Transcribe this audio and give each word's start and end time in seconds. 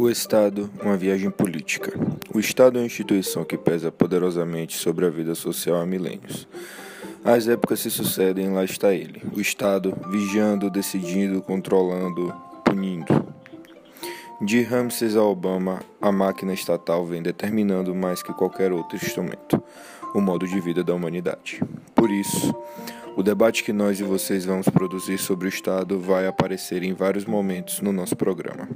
O 0.00 0.08
Estado, 0.08 0.70
uma 0.82 0.96
viagem 0.96 1.30
política. 1.30 1.92
O 2.32 2.40
Estado 2.40 2.78
é 2.78 2.80
uma 2.80 2.86
instituição 2.86 3.44
que 3.44 3.58
pesa 3.58 3.92
poderosamente 3.92 4.78
sobre 4.78 5.04
a 5.04 5.10
vida 5.10 5.34
social 5.34 5.76
há 5.76 5.84
milênios. 5.84 6.48
As 7.22 7.46
épocas 7.46 7.80
se 7.80 7.90
sucedem, 7.90 8.50
lá 8.50 8.64
está 8.64 8.94
ele, 8.94 9.22
o 9.36 9.42
Estado, 9.42 9.94
vigiando, 10.08 10.70
decidindo, 10.70 11.42
controlando, 11.42 12.34
punindo. 12.64 13.26
De 14.40 14.62
Ramses 14.62 15.16
a 15.16 15.22
Obama, 15.22 15.80
a 16.00 16.10
máquina 16.10 16.54
estatal 16.54 17.04
vem 17.04 17.22
determinando 17.22 17.94
mais 17.94 18.22
que 18.22 18.32
qualquer 18.32 18.72
outro 18.72 18.96
instrumento 18.96 19.62
o 20.14 20.20
modo 20.22 20.46
de 20.46 20.60
vida 20.60 20.82
da 20.82 20.94
humanidade. 20.94 21.60
Por 21.94 22.10
isso, 22.10 22.54
o 23.16 23.22
debate 23.22 23.64
que 23.64 23.72
nós 23.72 23.98
e 24.00 24.02
vocês 24.02 24.44
vamos 24.44 24.68
produzir 24.68 25.18
sobre 25.18 25.46
o 25.46 25.48
Estado 25.48 25.98
vai 25.98 26.26
aparecer 26.26 26.82
em 26.82 26.92
vários 26.92 27.24
momentos 27.24 27.80
no 27.80 27.92
nosso 27.92 28.16
programa. 28.16 28.68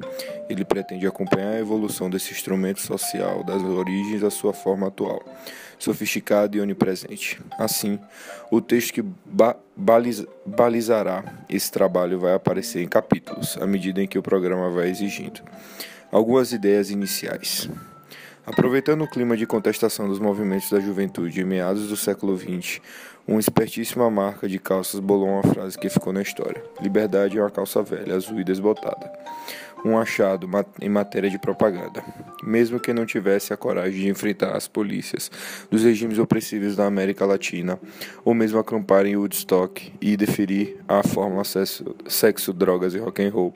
Ele 0.48 0.64
pretende 0.64 1.06
acompanhar 1.06 1.52
a 1.52 1.60
evolução 1.60 2.10
desse 2.10 2.32
instrumento 2.32 2.80
social, 2.80 3.44
das 3.44 3.62
origens 3.62 4.22
à 4.22 4.30
sua 4.30 4.52
forma 4.52 4.88
atual, 4.88 5.22
sofisticado 5.78 6.56
e 6.56 6.60
onipresente. 6.60 7.40
Assim, 7.58 7.98
o 8.50 8.60
texto 8.60 8.92
que 8.92 9.02
ba 9.24 9.56
baliz 9.76 10.24
balizará 10.46 11.24
esse 11.48 11.70
trabalho 11.70 12.20
vai 12.20 12.34
aparecer 12.34 12.82
em 12.82 12.88
capítulos, 12.88 13.56
à 13.60 13.66
medida 13.66 14.00
em 14.00 14.06
que 14.06 14.18
o 14.18 14.22
programa 14.22 14.70
vai 14.70 14.88
exigindo. 14.88 15.40
Algumas 16.12 16.52
ideias 16.52 16.90
iniciais. 16.90 17.68
Aproveitando 18.46 19.02
o 19.02 19.08
clima 19.08 19.38
de 19.38 19.46
contestação 19.46 20.06
dos 20.06 20.18
movimentos 20.18 20.68
da 20.68 20.78
juventude 20.78 21.40
em 21.40 21.44
meados 21.44 21.88
do 21.88 21.96
século 21.96 22.36
XX, 22.36 22.78
uma 23.26 23.40
espertíssima 23.40 24.10
marca 24.10 24.46
de 24.46 24.58
calças 24.58 25.00
bolou 25.00 25.28
uma 25.28 25.42
frase 25.42 25.78
que 25.78 25.88
ficou 25.88 26.12
na 26.12 26.20
história: 26.20 26.62
Liberdade 26.78 27.38
é 27.38 27.40
uma 27.40 27.50
calça 27.50 27.82
velha, 27.82 28.14
azul 28.14 28.38
e 28.38 28.44
desbotada. 28.44 29.10
Um 29.82 29.98
achado 29.98 30.48
em 30.80 30.88
matéria 30.90 31.30
de 31.30 31.38
propaganda. 31.38 32.04
Mesmo 32.42 32.80
que 32.80 32.92
não 32.92 33.06
tivesse 33.06 33.52
a 33.52 33.56
coragem 33.56 34.00
de 34.00 34.08
enfrentar 34.08 34.56
as 34.56 34.68
polícias 34.68 35.30
dos 35.70 35.82
regimes 35.82 36.18
opressivos 36.18 36.76
da 36.76 36.86
América 36.86 37.24
Latina, 37.24 37.78
ou 38.24 38.34
mesmo 38.34 38.58
acampar 38.58 39.06
em 39.06 39.16
Woodstock 39.16 39.92
e 40.00 40.16
deferir 40.16 40.76
a 40.86 41.02
fórmula 41.02 41.44
sexo, 41.44 41.96
sexo 42.06 42.52
drogas 42.52 42.94
e 42.94 42.98
rock 42.98 43.22
and 43.22 43.30
roll, 43.30 43.54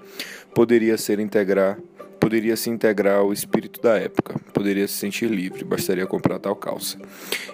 poderia 0.54 0.98
ser 0.98 1.18
integrar 1.18 1.78
poderia 2.20 2.56
se 2.56 2.70
integrar 2.70 3.18
ao 3.18 3.32
espírito 3.32 3.80
da 3.80 3.96
época, 3.96 4.38
poderia 4.52 4.86
se 4.86 4.94
sentir 4.94 5.30
livre, 5.30 5.64
bastaria 5.64 6.06
comprar 6.06 6.38
tal 6.38 6.56
calça. 6.56 6.98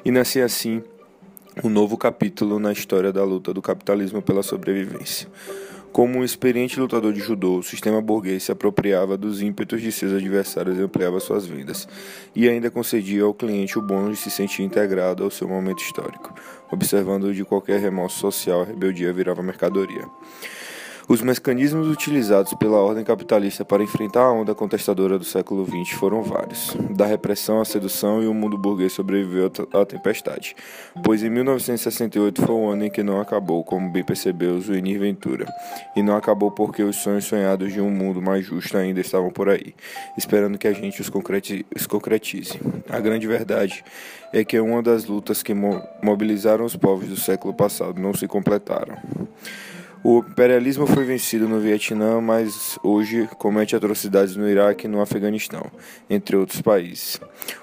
E 0.05 0.11
nascia 0.11 0.45
assim 0.45 0.83
um 1.63 1.69
novo 1.69 1.97
capítulo 1.97 2.59
na 2.59 2.73
história 2.73 3.13
da 3.13 3.23
luta 3.23 3.55
do 3.55 3.63
capitalismo 3.63 4.21
pela 4.21 4.43
sobrevivência. 4.43 5.29
Como 5.95 6.19
um 6.19 6.25
experiente 6.25 6.81
lutador 6.81 7.13
de 7.13 7.21
judô, 7.21 7.59
o 7.59 7.63
sistema 7.63 8.01
burguês 8.01 8.43
se 8.43 8.51
apropriava 8.51 9.17
dos 9.17 9.41
ímpetos 9.41 9.81
de 9.81 9.93
seus 9.93 10.13
adversários 10.13 10.77
e 10.77 10.83
ampliava 10.83 11.21
suas 11.21 11.47
vendas, 11.47 11.87
e 12.35 12.49
ainda 12.49 12.69
concedia 12.69 13.23
ao 13.23 13.33
cliente 13.33 13.79
o 13.79 13.83
bônus 13.83 14.19
de 14.19 14.25
se 14.25 14.31
sentir 14.33 14.65
integrado 14.65 15.23
ao 15.23 15.31
seu 15.31 15.47
momento 15.47 15.85
histórico. 15.85 16.35
Observando 16.69 17.33
de 17.33 17.45
qualquer 17.45 17.79
remorso 17.79 18.19
social, 18.19 18.63
a 18.63 18.65
rebeldia 18.65 19.13
virava 19.13 19.41
mercadoria. 19.41 20.05
Os 21.07 21.21
mecanismos 21.21 21.87
utilizados 21.87 22.55
pela 22.55 22.79
ordem 22.79 23.05
capitalista 23.05 23.63
para 23.63 23.83
enfrentar 23.83 24.23
a 24.23 24.33
onda 24.33 24.55
contestadora 24.55 25.19
do 25.19 25.25
século 25.25 25.67
XX 25.67 25.99
foram 25.99 26.23
vários. 26.23 26.75
Da 26.91 27.05
repressão 27.05 27.61
à 27.61 27.65
sedução 27.65 28.23
e 28.23 28.27
o 28.27 28.33
mundo 28.33 28.57
burguês 28.57 28.95
sobreviveu 28.95 29.53
à 29.75 29.85
tempestade, 29.85 30.57
pois 31.05 31.23
em 31.23 31.29
1968 31.29 32.41
foi 32.41 32.55
o 32.55 32.69
ano 32.69 32.87
em 32.87 32.91
que 32.91 33.03
não 33.03 33.21
acabou, 33.21 33.63
como 33.63 33.93
bem 33.93 34.03
percebeu 34.03 34.59
Zuenir 34.59 34.99
Ventura, 34.99 35.47
e 35.95 36.03
não 36.03 36.17
acabou 36.17 36.51
porque 36.51 36.83
os 36.83 36.97
sonhos 36.97 37.27
sonhados 37.27 37.71
de 37.71 37.83
um 37.83 37.91
mundo 37.91 38.23
mais 38.23 38.47
justo 38.47 38.75
ainda 38.79 39.01
estavam 39.01 39.31
por 39.31 39.51
aí, 39.51 39.75
esperando 40.17 40.57
que 40.57 40.67
a 40.67 40.73
gente 40.73 41.03
os, 41.03 41.11
concretize. 41.11 42.59
A 42.89 42.99
grande 42.99 43.27
verdade 43.27 43.85
é 44.33 44.43
que 44.43 44.59
uma 44.59 44.83
das 44.83 45.05
lutas 45.05 45.43
que 45.43 45.53
mobilizaram 46.03 46.65
os 46.65 46.75
povos 46.75 47.09
do 47.09 47.17
século 47.17 47.53
passado 47.53 48.01
não 48.01 48.15
se 48.15 48.27
completaram. 48.27 48.97
O 50.07 50.19
imperialismo 50.19 50.87
foi 50.87 51.03
vencido 51.03 51.49
no 51.49 51.59
Vietnã, 51.59 52.21
mas 52.21 52.79
hoje 52.83 53.27
comete 53.39 53.75
atrocidades 53.75 54.37
no 54.37 54.47
Iraque 54.47 54.85
e 54.85 54.89
no 54.89 55.01
Afeganistão, 55.01 55.71
entre 56.11 56.37
outros 56.37 56.61
países. 56.61 57.19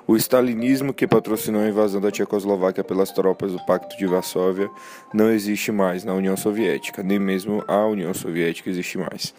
O 0.08 0.16
stalinismo, 0.16 0.92
que 0.92 1.06
patrocinou 1.06 1.62
a 1.62 1.68
invasão 1.70 2.02
da 2.02 2.10
Tchecoslováquia 2.10 2.84
pelas 2.84 3.12
tropas 3.12 3.52
do 3.52 3.64
Pacto 3.64 3.96
de 3.96 4.08
Varsóvia, 4.08 4.72
não 5.14 5.30
existe 5.30 5.72
mais 5.72 6.04
na 6.04 6.16
União 6.16 6.36
Soviética, 6.36 7.04
nem 7.04 7.20
mesmo 7.20 7.64
a 7.68 7.86
União 7.86 8.12
Soviética 8.12 8.72
existe 8.72 8.98
mais. 8.98 9.36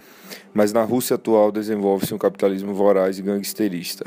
Mas 0.55 0.73
na 0.73 0.85
Rússia 0.85 1.17
atual 1.17 1.51
desenvolve-se 1.51 2.15
um 2.15 2.19
capitalismo 2.19 2.73
voraz 2.73 3.19
e 3.19 3.23
gangsterista. 3.23 4.07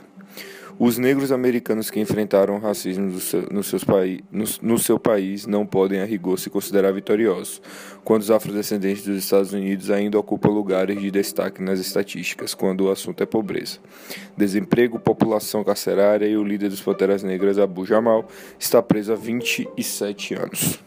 Os 0.78 0.98
negros 0.98 1.32
americanos 1.32 1.90
que 1.90 2.02
enfrentaram 2.02 2.58
o 2.58 2.60
racismo 2.60 3.06
no 3.06 3.20
seu, 3.22 3.44
no, 3.44 4.44
no 4.62 4.78
seu 4.78 5.00
país 5.00 5.48
não 5.48 5.66
podem, 5.66 6.02
a 6.02 6.06
rigor, 6.06 6.38
se 6.38 6.50
considerar 6.50 6.92
vitoriosos, 6.92 7.62
quando 8.04 8.24
os 8.24 8.32
afrodescendentes 8.32 9.06
dos 9.06 9.18
Estados 9.18 9.54
Unidos 9.54 9.90
ainda 9.90 10.20
ocupam 10.20 10.50
lugares 10.50 11.00
de 11.00 11.10
destaque 11.10 11.64
nas 11.64 11.80
estatísticas, 11.80 12.54
quando 12.54 12.82
o 12.82 12.92
assunto 12.92 13.24
é 13.24 13.26
pobreza. 13.26 13.80
Desemprego, 14.36 15.00
população 15.00 15.64
carcerária 15.64 16.26
e 16.26 16.36
o 16.36 16.44
líder 16.44 16.68
dos 16.68 16.82
Panteras 16.82 17.24
Negras, 17.24 17.58
Abu 17.58 17.86
Jamal, 17.86 18.28
está 18.60 18.84
preso 18.84 19.14
há 19.14 19.16
27 19.16 20.36
anos 20.36 20.80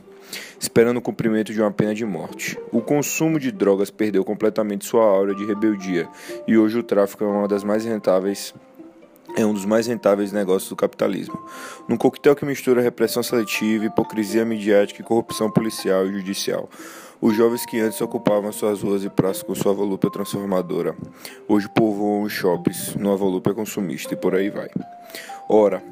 esperando 0.60 0.96
o 0.96 1.00
cumprimento 1.00 1.52
de 1.52 1.60
uma 1.60 1.70
pena 1.70 1.94
de 1.94 2.04
morte. 2.04 2.58
O 2.72 2.80
consumo 2.80 3.38
de 3.38 3.52
drogas 3.52 3.90
perdeu 3.90 4.24
completamente 4.24 4.84
sua 4.84 5.04
aura 5.04 5.32
de 5.32 5.44
rebeldia 5.44 6.08
e 6.48 6.58
hoje 6.58 6.76
o 6.76 6.82
tráfico 6.82 7.22
é 7.22 7.26
uma 7.28 7.46
das 7.46 7.62
mais 7.62 7.84
rentáveis 7.84 8.52
é 9.38 9.46
um 9.46 9.54
dos 9.54 9.64
mais 9.64 9.86
rentáveis 9.86 10.32
negócios 10.32 10.68
do 10.68 10.74
capitalismo. 10.74 11.38
Num 11.88 11.96
coquetel 11.96 12.34
que 12.34 12.44
mistura 12.44 12.82
repressão 12.82 13.22
seletiva, 13.22 13.84
hipocrisia 13.84 14.44
midiática 14.44 15.00
e 15.00 15.04
corrupção 15.04 15.48
policial 15.48 16.04
e 16.06 16.12
judicial. 16.12 16.68
Os 17.20 17.36
jovens 17.36 17.64
que 17.64 17.78
antes 17.78 18.00
ocupavam 18.00 18.50
suas 18.50 18.82
ruas 18.82 19.04
e 19.04 19.08
praças 19.08 19.44
com 19.44 19.54
sua 19.54 19.72
volúpia 19.72 20.10
transformadora, 20.10 20.96
hoje 21.46 21.68
povoam 21.68 22.22
os 22.22 22.32
shoppings 22.32 22.96
numa 22.96 23.16
volúpia 23.16 23.54
consumista 23.54 24.14
e 24.14 24.16
por 24.16 24.34
aí 24.34 24.50
vai. 24.50 24.70
Ora, 25.48 25.84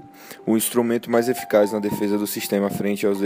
o 0.46 0.56
instrumento 0.56 1.10
mais 1.10 1.28
eficaz 1.28 1.72
na 1.72 1.80
defesa 1.80 2.16
do 2.16 2.26
sistema 2.26 2.70
frente 2.70 3.04
aos 3.04 3.18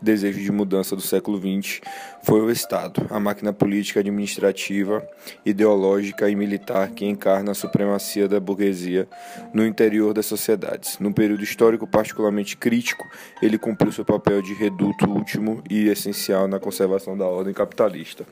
desejos 0.00 0.42
de 0.42 0.52
mudança 0.52 0.94
do 0.94 1.02
século 1.02 1.36
XX 1.36 1.80
foi 2.22 2.40
o 2.40 2.50
Estado, 2.50 3.04
a 3.10 3.18
máquina 3.18 3.52
política, 3.52 3.98
administrativa, 3.98 5.06
ideológica 5.44 6.30
e 6.30 6.36
militar 6.36 6.90
que 6.90 7.04
encarna 7.04 7.50
a 7.50 7.54
supremacia 7.54 8.28
da 8.28 8.38
burguesia 8.38 9.08
no 9.52 9.66
interior 9.66 10.14
das 10.14 10.26
sociedades. 10.26 10.96
Num 11.00 11.12
período 11.12 11.42
histórico 11.42 11.88
particularmente 11.88 12.56
crítico, 12.56 13.04
ele 13.42 13.58
cumpriu 13.58 13.90
seu 13.90 14.04
papel 14.04 14.40
de 14.40 14.54
reduto 14.54 15.10
último 15.10 15.64
e 15.68 15.88
essencial 15.88 16.46
na 16.46 16.60
conservação 16.60 17.18
da 17.18 17.26
ordem 17.26 17.52
capitalista, 17.52 18.24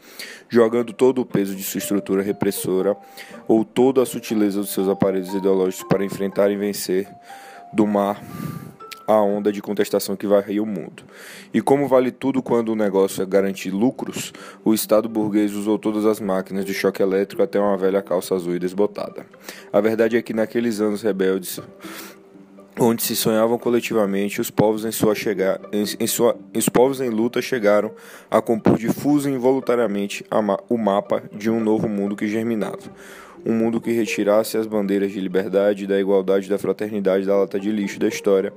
jogando 0.49 0.93
todo 0.93 1.23
o 1.23 1.27
peso 1.27 1.57
de 1.57 1.65
sua 1.65 1.79
estrutura 1.79 2.23
repressora 2.23 2.97
ou 3.49 3.65
toda 3.65 4.01
a 4.01 4.07
sutileza 4.07 4.61
dos 4.61 4.73
seus 4.73 4.89
aparelhos 4.89 5.35
ideológicos 5.35 5.89
para 5.89 6.05
enfrentar 6.05 6.53
e 6.53 6.57
vencer 6.57 7.09
do 7.73 7.87
mar 7.87 8.23
a 9.09 9.23
onda 9.23 9.51
de 9.51 9.63
contestação 9.63 10.15
que 10.15 10.27
varria 10.27 10.63
o 10.63 10.67
mundo. 10.67 11.03
E 11.53 11.63
como 11.63 11.89
vale 11.89 12.11
tudo 12.11 12.43
quando 12.43 12.69
o 12.69 12.77
negócio 12.77 13.23
é 13.23 13.27
garantir 13.27 13.71
lucros, 13.71 14.35
o 14.63 14.75
Estado 14.75 15.09
burguês 15.09 15.55
usou 15.55 15.79
todas 15.79 16.05
as 16.05 16.21
máquinas 16.21 16.63
de 16.63 16.75
choque 16.75 17.03
elétrico 17.03 17.43
até 17.43 17.59
uma 17.59 17.79
velha 17.79 18.03
calça 18.03 18.35
azul 18.35 18.55
e 18.55 18.59
desbotada. 18.59 19.25
A 19.73 19.81
verdade 19.81 20.19
é 20.19 20.21
que 20.21 20.35
naqueles 20.35 20.79
anos 20.79 21.01
rebeldes, 21.01 21.59
onde 22.79 23.03
se 23.03 23.17
sonhavam 23.17 23.59
coletivamente, 23.59 24.43
os 24.43 24.51
povos 24.51 24.85
em 24.85 24.93
sua 24.93 25.15
em, 25.73 25.85
em 25.99 26.07
sua, 26.07 26.37
os 26.55 26.69
povos 26.69 27.01
em 27.01 27.09
luta 27.09 27.41
chegaram 27.41 27.93
a 28.31 28.43
compor 28.43 28.77
difuso 28.77 29.31
e 29.31 29.33
involuntariamente 29.33 30.23
o 30.69 30.77
mapa 30.77 31.23
de 31.33 31.49
um 31.49 31.61
novo 31.61 31.89
mundo 31.89 32.15
que 32.15 32.29
germinava 32.29 32.91
um 33.45 33.53
mundo 33.53 33.81
que 33.81 33.91
retirasse 33.91 34.57
as 34.57 34.67
bandeiras 34.67 35.13
de 35.13 35.21
liberdade, 35.21 35.87
da 35.87 35.99
igualdade, 35.99 36.49
da 36.49 36.59
fraternidade 36.59 37.27
da 37.27 37.37
lata 37.37 37.59
de 37.59 37.71
lixo 37.71 37.99
da 37.99 38.09
história 38.09 38.53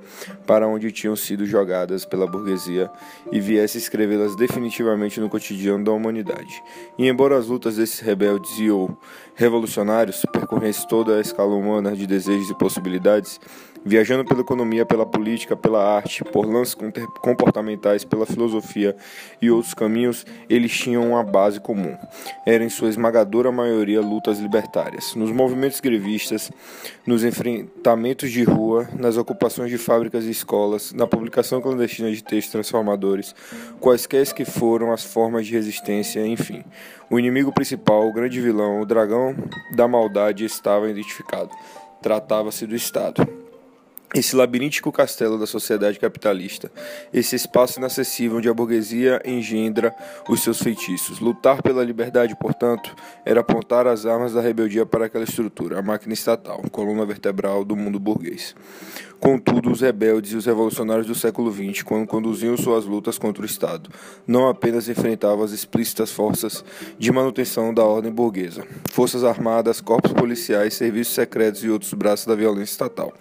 para 0.45 0.67
onde 0.67 0.91
tinham 0.91 1.15
sido 1.15 1.45
jogadas 1.45 2.05
pela 2.05 2.27
burguesia 2.27 2.89
e 3.31 3.39
viesse 3.39 3.77
escrevê-las 3.77 4.35
definitivamente 4.35 5.19
no 5.19 5.29
cotidiano 5.29 5.83
da 5.83 5.91
humanidade. 5.91 6.61
E 6.97 7.07
embora 7.07 7.37
as 7.37 7.47
lutas 7.47 7.75
desses 7.77 7.99
rebeldes 7.99 8.51
e 8.59 8.69
ou 8.69 8.97
revolucionários 9.35 10.25
percorressem 10.31 10.87
toda 10.87 11.17
a 11.17 11.21
escala 11.21 11.55
humana 11.55 11.95
de 11.95 12.05
desejos 12.05 12.49
e 12.49 12.57
possibilidades, 12.57 13.39
Viajando 13.83 14.23
pela 14.23 14.41
economia, 14.41 14.85
pela 14.85 15.07
política, 15.07 15.55
pela 15.55 15.83
arte, 15.83 16.23
por 16.23 16.45
lances 16.45 16.77
comportamentais, 17.19 18.03
pela 18.03 18.27
filosofia 18.27 18.95
e 19.41 19.49
outros 19.49 19.73
caminhos, 19.73 20.23
eles 20.47 20.71
tinham 20.71 21.09
uma 21.09 21.23
base 21.23 21.59
comum. 21.59 21.97
Eram 22.45 22.65
em 22.65 22.69
sua 22.69 22.89
esmagadora 22.89 23.51
maioria 23.51 23.99
lutas 23.99 24.37
libertárias. 24.37 25.15
Nos 25.15 25.31
movimentos 25.31 25.79
grevistas, 25.79 26.51
nos 27.07 27.23
enfrentamentos 27.23 28.31
de 28.31 28.43
rua, 28.43 28.87
nas 28.99 29.17
ocupações 29.17 29.71
de 29.71 29.79
fábricas 29.79 30.25
e 30.25 30.29
escolas, 30.29 30.93
na 30.93 31.07
publicação 31.07 31.59
clandestina 31.59 32.11
de 32.11 32.23
textos 32.23 32.51
transformadores, 32.51 33.33
quaisquer 33.79 34.31
que 34.31 34.45
foram 34.45 34.91
as 34.91 35.03
formas 35.03 35.47
de 35.47 35.53
resistência, 35.53 36.25
enfim. 36.27 36.63
O 37.09 37.17
inimigo 37.17 37.51
principal, 37.51 38.07
o 38.07 38.13
grande 38.13 38.39
vilão, 38.39 38.79
o 38.79 38.85
dragão 38.85 39.35
da 39.75 39.87
maldade 39.87 40.45
estava 40.45 40.87
identificado. 40.87 41.49
Tratava-se 41.99 42.67
do 42.67 42.75
Estado 42.75 43.50
esse 44.13 44.35
labiríntico 44.35 44.91
castelo 44.91 45.39
da 45.39 45.47
sociedade 45.47 45.97
capitalista, 45.97 46.69
esse 47.13 47.35
espaço 47.35 47.79
inacessível 47.79 48.37
onde 48.37 48.49
a 48.49 48.53
burguesia 48.53 49.21
engendra 49.25 49.95
os 50.27 50.41
seus 50.43 50.61
feitiços. 50.61 51.19
Lutar 51.19 51.61
pela 51.61 51.83
liberdade, 51.83 52.35
portanto, 52.35 52.93
era 53.25 53.39
apontar 53.39 53.87
as 53.87 54.05
armas 54.05 54.33
da 54.33 54.41
rebeldia 54.41 54.85
para 54.85 55.05
aquela 55.05 55.23
estrutura, 55.23 55.79
a 55.79 55.81
máquina 55.81 56.13
estatal, 56.13 56.61
coluna 56.71 57.05
vertebral 57.05 57.63
do 57.63 57.75
mundo 57.75 57.99
burguês. 57.99 58.53
Contudo, 59.17 59.71
os 59.71 59.81
rebeldes 59.81 60.31
e 60.31 60.35
os 60.35 60.47
revolucionários 60.47 61.05
do 61.05 61.13
século 61.13 61.53
XX, 61.53 61.83
quando 61.83 62.07
conduziam 62.07 62.57
suas 62.57 62.85
lutas 62.85 63.19
contra 63.19 63.43
o 63.43 63.45
Estado, 63.45 63.87
não 64.25 64.49
apenas 64.49 64.89
enfrentavam 64.89 65.45
as 65.45 65.51
explícitas 65.51 66.11
forças 66.11 66.65
de 66.97 67.11
manutenção 67.11 67.71
da 67.71 67.83
ordem 67.83 68.11
burguesa, 68.11 68.65
forças 68.89 69.23
armadas, 69.23 69.79
corpos 69.79 70.11
policiais, 70.11 70.73
serviços 70.73 71.13
secretos 71.13 71.63
e 71.63 71.69
outros 71.69 71.93
braços 71.93 72.25
da 72.25 72.35
violência 72.35 72.73
estatal 72.73 73.13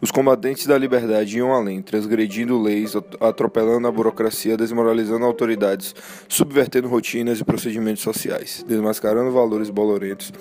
os 0.00 0.10
combatentes 0.10 0.66
da 0.66 0.78
liberdade 0.78 1.38
iam 1.38 1.52
além, 1.52 1.82
transgredindo 1.82 2.60
leis, 2.60 2.94
atropelando 3.20 3.88
a 3.88 3.92
burocracia, 3.92 4.56
desmoralizando 4.56 5.24
autoridades, 5.24 5.94
subvertendo 6.28 6.88
rotinas 6.88 7.40
e 7.40 7.44
procedimentos 7.44 8.02
sociais, 8.02 8.64
desmascarando 8.66 9.32
valores 9.32 9.70
bolorentos, 9.70 10.32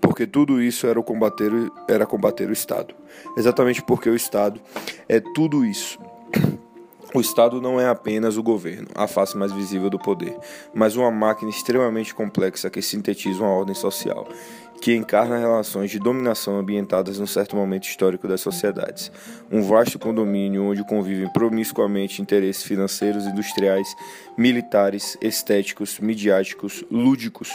porque 0.00 0.26
tudo 0.26 0.60
isso 0.60 0.86
era 0.86 1.02
combater, 1.02 1.50
era 1.88 2.06
combater 2.06 2.48
o 2.48 2.52
Estado. 2.52 2.94
Exatamente 3.36 3.82
porque 3.82 4.10
o 4.10 4.14
Estado 4.14 4.60
é 5.08 5.20
tudo 5.20 5.64
isso. 5.64 5.98
O 7.14 7.20
Estado 7.20 7.62
não 7.62 7.80
é 7.80 7.88
apenas 7.88 8.36
o 8.36 8.42
governo, 8.42 8.88
a 8.94 9.06
face 9.06 9.38
mais 9.38 9.50
visível 9.50 9.88
do 9.88 9.98
poder, 9.98 10.36
mas 10.74 10.96
uma 10.96 11.10
máquina 11.10 11.50
extremamente 11.50 12.14
complexa 12.14 12.68
que 12.68 12.82
sintetiza 12.82 13.42
uma 13.42 13.52
ordem 13.52 13.74
social 13.74 14.28
que 14.80 14.94
encarna 14.94 15.38
relações 15.38 15.90
de 15.90 15.98
dominação 15.98 16.58
ambientadas 16.58 17.18
num 17.18 17.26
certo 17.26 17.56
momento 17.56 17.84
histórico 17.84 18.28
das 18.28 18.40
sociedades. 18.40 19.10
Um 19.50 19.62
vasto 19.62 19.98
condomínio 19.98 20.64
onde 20.64 20.84
convivem 20.84 21.28
promiscuamente 21.32 22.22
interesses 22.22 22.62
financeiros, 22.62 23.26
industriais, 23.26 23.88
militares, 24.36 25.16
estéticos, 25.20 25.98
midiáticos, 25.98 26.84
lúdicos, 26.90 27.50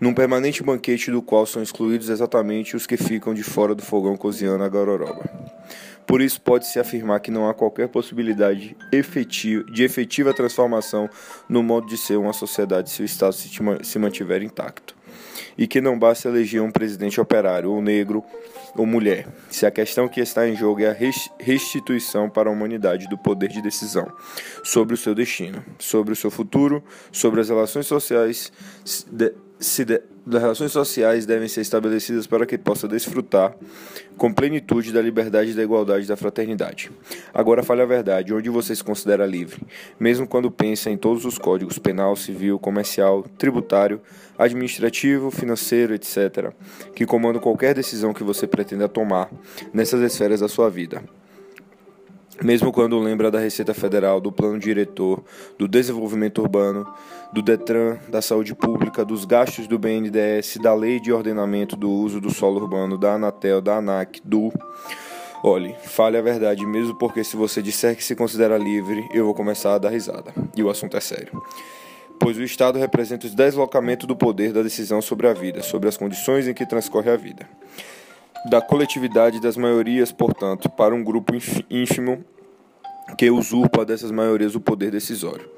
num 0.00 0.14
permanente 0.14 0.62
banquete 0.62 1.10
do 1.10 1.22
qual 1.22 1.46
são 1.46 1.62
excluídos 1.62 2.08
exatamente 2.08 2.76
os 2.76 2.86
que 2.86 2.96
ficam 2.96 3.34
de 3.34 3.42
fora 3.42 3.74
do 3.74 3.82
fogão 3.82 4.16
cozinhando 4.16 4.64
a 4.64 4.68
garoroba. 4.68 5.24
Por 6.06 6.20
isso, 6.20 6.40
pode-se 6.40 6.78
afirmar 6.78 7.18
que 7.18 7.32
não 7.32 7.48
há 7.48 7.54
qualquer 7.54 7.88
possibilidade 7.88 8.76
de 9.72 9.84
efetiva 9.84 10.32
transformação 10.32 11.10
no 11.48 11.64
modo 11.64 11.88
de 11.88 11.96
ser 11.96 12.16
uma 12.16 12.32
sociedade 12.32 12.90
se 12.90 13.02
o 13.02 13.04
Estado 13.04 13.34
se 13.34 13.98
mantiver 13.98 14.40
intacto 14.42 14.95
e 15.56 15.66
que 15.66 15.80
não 15.80 15.98
basta 15.98 16.28
eleger 16.28 16.62
um 16.62 16.70
presidente 16.70 17.20
operário, 17.20 17.70
ou 17.70 17.80
negro, 17.80 18.22
ou 18.76 18.84
mulher, 18.84 19.26
se 19.48 19.64
a 19.64 19.70
questão 19.70 20.08
que 20.08 20.20
está 20.20 20.46
em 20.46 20.54
jogo 20.54 20.82
é 20.82 20.90
a 20.90 20.96
restituição 21.38 22.28
para 22.28 22.50
a 22.50 22.52
humanidade 22.52 23.08
do 23.08 23.16
poder 23.16 23.48
de 23.48 23.62
decisão 23.62 24.10
sobre 24.62 24.94
o 24.94 24.96
seu 24.96 25.14
destino, 25.14 25.64
sobre 25.78 26.12
o 26.12 26.16
seu 26.16 26.30
futuro, 26.30 26.84
sobre 27.10 27.40
as 27.40 27.48
relações 27.48 27.86
sociais 27.86 28.52
se 29.58 29.84
de, 29.84 30.02
das 30.26 30.42
relações 30.42 30.72
sociais 30.72 31.24
devem 31.24 31.48
ser 31.48 31.60
estabelecidas 31.60 32.26
para 32.26 32.44
que 32.44 32.58
possa 32.58 32.86
desfrutar 32.86 33.54
com 34.16 34.32
plenitude 34.32 34.92
da 34.92 35.00
liberdade, 35.00 35.54
da 35.54 35.62
igualdade 35.62 36.06
da 36.06 36.16
fraternidade. 36.16 36.90
Agora 37.32 37.62
fale 37.62 37.82
a 37.82 37.86
verdade, 37.86 38.34
onde 38.34 38.50
você 38.50 38.74
se 38.74 38.82
considera 38.82 39.24
livre, 39.24 39.62
mesmo 39.98 40.26
quando 40.26 40.50
pensa 40.50 40.90
em 40.90 40.96
todos 40.96 41.24
os 41.24 41.38
códigos 41.38 41.78
penal, 41.78 42.16
civil, 42.16 42.58
comercial, 42.58 43.24
tributário, 43.38 44.00
administrativo, 44.36 45.30
financeiro, 45.30 45.94
etc., 45.94 46.52
que 46.94 47.06
comandam 47.06 47.40
qualquer 47.40 47.74
decisão 47.74 48.12
que 48.12 48.24
você 48.24 48.46
pretenda 48.46 48.88
tomar 48.88 49.30
nessas 49.72 50.00
esferas 50.00 50.40
da 50.40 50.48
sua 50.48 50.68
vida 50.68 51.02
mesmo 52.42 52.70
quando 52.70 52.98
lembra 52.98 53.30
da 53.30 53.38
Receita 53.38 53.72
Federal, 53.72 54.20
do 54.20 54.30
Plano 54.30 54.58
Diretor, 54.58 55.22
do 55.58 55.66
Desenvolvimento 55.66 56.42
Urbano, 56.42 56.86
do 57.32 57.42
Detran, 57.42 57.98
da 58.08 58.22
Saúde 58.22 58.54
Pública, 58.54 59.04
dos 59.04 59.24
gastos 59.24 59.66
do 59.66 59.78
BNDES, 59.78 60.58
da 60.62 60.74
Lei 60.74 61.00
de 61.00 61.12
Ordenamento 61.12 61.76
do 61.76 61.90
Uso 61.90 62.20
do 62.20 62.32
Solo 62.32 62.60
Urbano, 62.60 62.96
da 62.96 63.14
Anatel, 63.14 63.60
da 63.60 63.76
ANAC, 63.76 64.20
do. 64.24 64.52
Olhe, 65.42 65.74
fale 65.84 66.16
a 66.16 66.22
verdade 66.22 66.64
mesmo, 66.64 66.94
porque 66.94 67.22
se 67.22 67.36
você 67.36 67.60
disser 67.60 67.94
que 67.96 68.02
se 68.02 68.14
considera 68.14 68.56
livre, 68.56 69.06
eu 69.12 69.24
vou 69.24 69.34
começar 69.34 69.74
a 69.74 69.78
dar 69.78 69.90
risada. 69.90 70.32
E 70.56 70.62
o 70.62 70.70
assunto 70.70 70.96
é 70.96 71.00
sério. 71.00 71.42
Pois 72.18 72.36
o 72.38 72.42
Estado 72.42 72.78
representa 72.78 73.26
o 73.26 73.30
deslocamento 73.30 74.06
do 74.06 74.16
poder 74.16 74.52
da 74.52 74.62
decisão 74.62 75.02
sobre 75.02 75.28
a 75.28 75.32
vida, 75.34 75.62
sobre 75.62 75.88
as 75.88 75.96
condições 75.96 76.48
em 76.48 76.54
que 76.54 76.64
transcorre 76.64 77.10
a 77.10 77.16
vida 77.16 77.46
da 78.48 78.60
coletividade 78.60 79.40
das 79.40 79.56
maiorias, 79.56 80.12
portanto, 80.12 80.70
para 80.70 80.94
um 80.94 81.02
grupo 81.02 81.32
ínfimo 81.68 82.24
que 83.18 83.30
usurpa 83.30 83.84
dessas 83.84 84.10
maiorias 84.10 84.54
o 84.54 84.60
poder 84.60 84.90
decisório. 84.90 85.48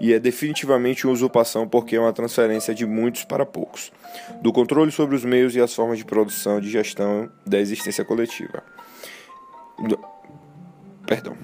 E 0.00 0.12
é 0.14 0.18
definitivamente 0.18 1.06
uma 1.06 1.12
usurpação 1.12 1.68
porque 1.68 1.94
é 1.94 2.00
uma 2.00 2.12
transferência 2.12 2.74
de 2.74 2.86
muitos 2.86 3.24
para 3.24 3.44
poucos, 3.44 3.92
do 4.40 4.52
controle 4.52 4.90
sobre 4.90 5.14
os 5.14 5.24
meios 5.24 5.54
e 5.54 5.60
as 5.60 5.74
formas 5.74 5.98
de 5.98 6.04
produção 6.04 6.58
e 6.58 6.62
de 6.62 6.70
gestão 6.70 7.30
da 7.46 7.58
existência 7.58 8.04
coletiva. 8.04 8.62
Perdão 11.06 11.36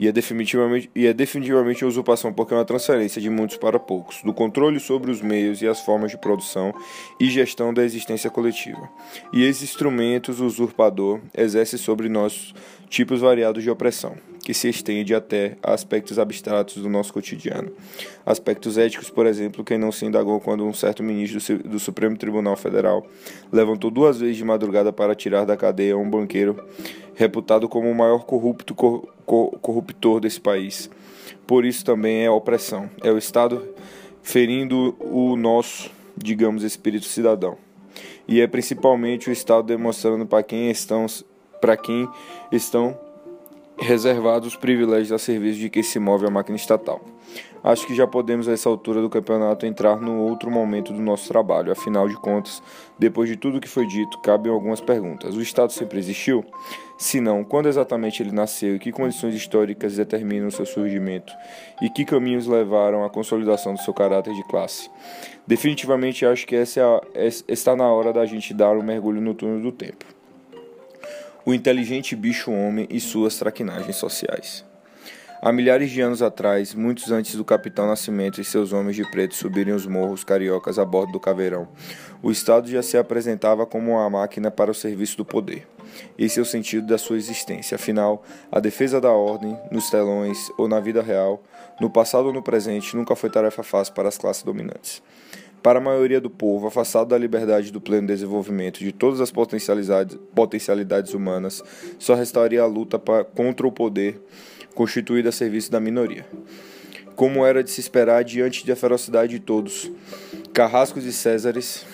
e 0.00 0.08
é 0.08 0.12
definitivamente, 0.12 0.90
e 0.96 1.06
é 1.06 1.12
definitivamente 1.12 1.84
usurpação 1.84 2.32
porque 2.32 2.54
é 2.54 2.56
uma 2.56 2.64
transferência 2.64 3.20
de 3.20 3.28
muitos 3.28 3.58
para 3.58 3.78
poucos, 3.78 4.22
do 4.22 4.32
controle 4.32 4.80
sobre 4.80 5.10
os 5.10 5.20
meios 5.20 5.60
e 5.60 5.68
as 5.68 5.80
formas 5.82 6.10
de 6.10 6.16
produção 6.16 6.72
e 7.20 7.28
gestão 7.28 7.74
da 7.74 7.84
existência 7.84 8.30
coletiva. 8.30 8.88
E 9.30 9.44
esses 9.44 9.62
instrumentos 9.62 10.40
o 10.40 10.46
usurpador 10.46 11.20
exerce 11.36 11.76
sobre 11.76 12.08
nós 12.08 12.54
tipos 12.88 13.20
variados 13.20 13.62
de 13.62 13.70
opressão, 13.70 14.16
que 14.42 14.54
se 14.54 14.70
estende 14.70 15.14
até 15.14 15.56
a 15.62 15.74
aspectos 15.74 16.18
abstratos 16.18 16.82
do 16.82 16.88
nosso 16.88 17.12
cotidiano. 17.12 17.70
Aspectos 18.24 18.78
éticos, 18.78 19.10
por 19.10 19.26
exemplo, 19.26 19.62
quem 19.62 19.76
não 19.76 19.92
se 19.92 20.06
indagou 20.06 20.40
quando 20.40 20.64
um 20.64 20.72
certo 20.72 21.02
ministro 21.02 21.58
do 21.58 21.78
Supremo 21.78 22.16
Tribunal 22.16 22.56
Federal 22.56 23.06
levantou 23.52 23.90
duas 23.90 24.18
vezes 24.18 24.38
de 24.38 24.44
madrugada 24.44 24.92
para 24.92 25.14
tirar 25.14 25.44
da 25.44 25.58
cadeia 25.58 25.96
um 25.96 26.08
banqueiro 26.08 26.56
reputado 27.20 27.68
como 27.68 27.90
o 27.90 27.94
maior 27.94 28.24
corrupto 28.24 28.74
corruptor 28.74 30.20
desse 30.20 30.40
país. 30.40 30.88
Por 31.46 31.66
isso 31.66 31.84
também 31.84 32.24
é 32.24 32.30
opressão. 32.30 32.88
É 33.02 33.12
o 33.12 33.18
Estado 33.18 33.74
ferindo 34.22 34.96
o 34.98 35.36
nosso, 35.36 35.90
digamos, 36.16 36.62
espírito 36.62 37.04
cidadão. 37.04 37.58
E 38.26 38.40
é 38.40 38.46
principalmente 38.46 39.28
o 39.28 39.32
Estado 39.32 39.66
demonstrando 39.66 40.24
para 40.24 40.42
quem 40.42 40.70
estão 40.70 41.04
para 41.60 41.76
quem 41.76 42.08
estão 42.50 42.98
reservados 43.80 44.48
os 44.48 44.56
privilégios 44.56 45.12
a 45.12 45.18
serviço 45.18 45.58
de 45.58 45.70
que 45.70 45.82
se 45.82 45.98
move 45.98 46.26
a 46.26 46.30
máquina 46.30 46.56
estatal. 46.56 47.00
Acho 47.62 47.86
que 47.86 47.94
já 47.94 48.06
podemos, 48.06 48.48
a 48.48 48.52
essa 48.52 48.70
altura 48.70 49.02
do 49.02 49.10
campeonato, 49.10 49.66
entrar 49.66 50.00
no 50.00 50.22
outro 50.22 50.50
momento 50.50 50.94
do 50.94 51.00
nosso 51.00 51.28
trabalho. 51.28 51.70
Afinal 51.70 52.08
de 52.08 52.14
contas, 52.14 52.62
depois 52.98 53.28
de 53.28 53.36
tudo 53.36 53.60
que 53.60 53.68
foi 53.68 53.86
dito, 53.86 54.18
cabem 54.20 54.50
algumas 54.50 54.80
perguntas. 54.80 55.36
O 55.36 55.42
Estado 55.42 55.70
sempre 55.70 55.98
existiu? 55.98 56.42
Se 56.96 57.20
não, 57.20 57.44
quando 57.44 57.68
exatamente 57.68 58.22
ele 58.22 58.32
nasceu 58.32 58.76
e 58.76 58.78
que 58.78 58.90
condições 58.90 59.34
históricas 59.34 59.96
determinam 59.96 60.48
o 60.48 60.50
seu 60.50 60.64
surgimento? 60.64 61.32
E 61.82 61.90
que 61.90 62.04
caminhos 62.04 62.46
levaram 62.46 63.04
à 63.04 63.10
consolidação 63.10 63.74
do 63.74 63.80
seu 63.80 63.92
caráter 63.92 64.32
de 64.34 64.42
classe? 64.48 64.90
Definitivamente 65.46 66.24
acho 66.24 66.46
que 66.46 66.56
essa 66.56 66.80
é 66.80 66.82
a, 66.82 67.00
está 67.46 67.76
na 67.76 67.90
hora 67.92 68.12
da 68.12 68.24
gente 68.24 68.54
dar 68.54 68.72
um 68.72 68.82
mergulho 68.82 69.20
no 69.20 69.34
túnel 69.34 69.60
do 69.60 69.72
tempo. 69.72 70.19
O 71.44 71.54
inteligente 71.54 72.14
bicho-homem 72.14 72.86
e 72.90 73.00
suas 73.00 73.38
traquinagens 73.38 73.96
sociais. 73.96 74.64
Há 75.40 75.50
milhares 75.50 75.90
de 75.90 76.02
anos 76.02 76.20
atrás, 76.20 76.74
muitos 76.74 77.10
antes 77.10 77.34
do 77.34 77.42
Capitão 77.42 77.86
Nascimento 77.86 78.42
e 78.42 78.44
seus 78.44 78.74
homens 78.74 78.94
de 78.94 79.10
preto 79.10 79.34
subirem 79.34 79.72
os 79.72 79.86
morros 79.86 80.22
cariocas 80.22 80.78
a 80.78 80.84
bordo 80.84 81.12
do 81.12 81.20
caveirão, 81.20 81.66
o 82.22 82.30
Estado 82.30 82.68
já 82.68 82.82
se 82.82 82.98
apresentava 82.98 83.64
como 83.64 83.92
uma 83.92 84.10
máquina 84.10 84.50
para 84.50 84.70
o 84.70 84.74
serviço 84.74 85.16
do 85.16 85.24
poder. 85.24 85.66
Esse 86.18 86.38
é 86.38 86.42
o 86.42 86.44
sentido 86.44 86.86
da 86.86 86.98
sua 86.98 87.16
existência. 87.16 87.76
Afinal, 87.76 88.22
a 88.52 88.60
defesa 88.60 89.00
da 89.00 89.10
ordem, 89.10 89.58
nos 89.72 89.88
telões 89.88 90.50
ou 90.58 90.68
na 90.68 90.78
vida 90.78 91.00
real, 91.00 91.42
no 91.80 91.88
passado 91.88 92.26
ou 92.26 92.34
no 92.34 92.42
presente, 92.42 92.94
nunca 92.94 93.16
foi 93.16 93.30
tarefa 93.30 93.62
fácil 93.62 93.94
para 93.94 94.10
as 94.10 94.18
classes 94.18 94.42
dominantes. 94.42 95.02
Para 95.62 95.78
a 95.78 95.82
maioria 95.82 96.20
do 96.20 96.30
povo, 96.30 96.66
afastado 96.66 97.08
da 97.08 97.18
liberdade 97.18 97.70
do 97.70 97.80
pleno 97.80 98.06
desenvolvimento 98.06 98.80
de 98.80 98.92
todas 98.92 99.20
as 99.20 99.30
potencialidades, 99.30 100.18
potencialidades 100.34 101.12
humanas, 101.12 101.62
só 101.98 102.14
restaria 102.14 102.62
a 102.62 102.66
luta 102.66 102.98
pra, 102.98 103.24
contra 103.24 103.66
o 103.66 103.72
poder 103.72 104.20
constituído 104.74 105.28
a 105.28 105.32
serviço 105.32 105.70
da 105.70 105.78
minoria. 105.78 106.24
Como 107.14 107.44
era 107.44 107.62
de 107.62 107.70
se 107.70 107.80
esperar 107.80 108.24
diante 108.24 108.66
da 108.66 108.74
ferocidade 108.74 109.32
de 109.32 109.40
todos, 109.40 109.90
carrascos 110.54 111.04
e 111.04 111.12
césares, 111.12 111.84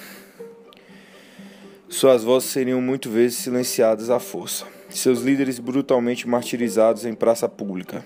suas 1.89 2.23
vozes 2.23 2.51
seriam 2.51 2.81
muitas 2.81 3.11
vezes 3.11 3.39
silenciadas 3.39 4.11
à 4.11 4.21
força, 4.21 4.65
seus 4.89 5.23
líderes 5.23 5.59
brutalmente 5.59 6.29
martirizados 6.29 7.05
em 7.05 7.15
praça 7.15 7.49
pública, 7.49 8.05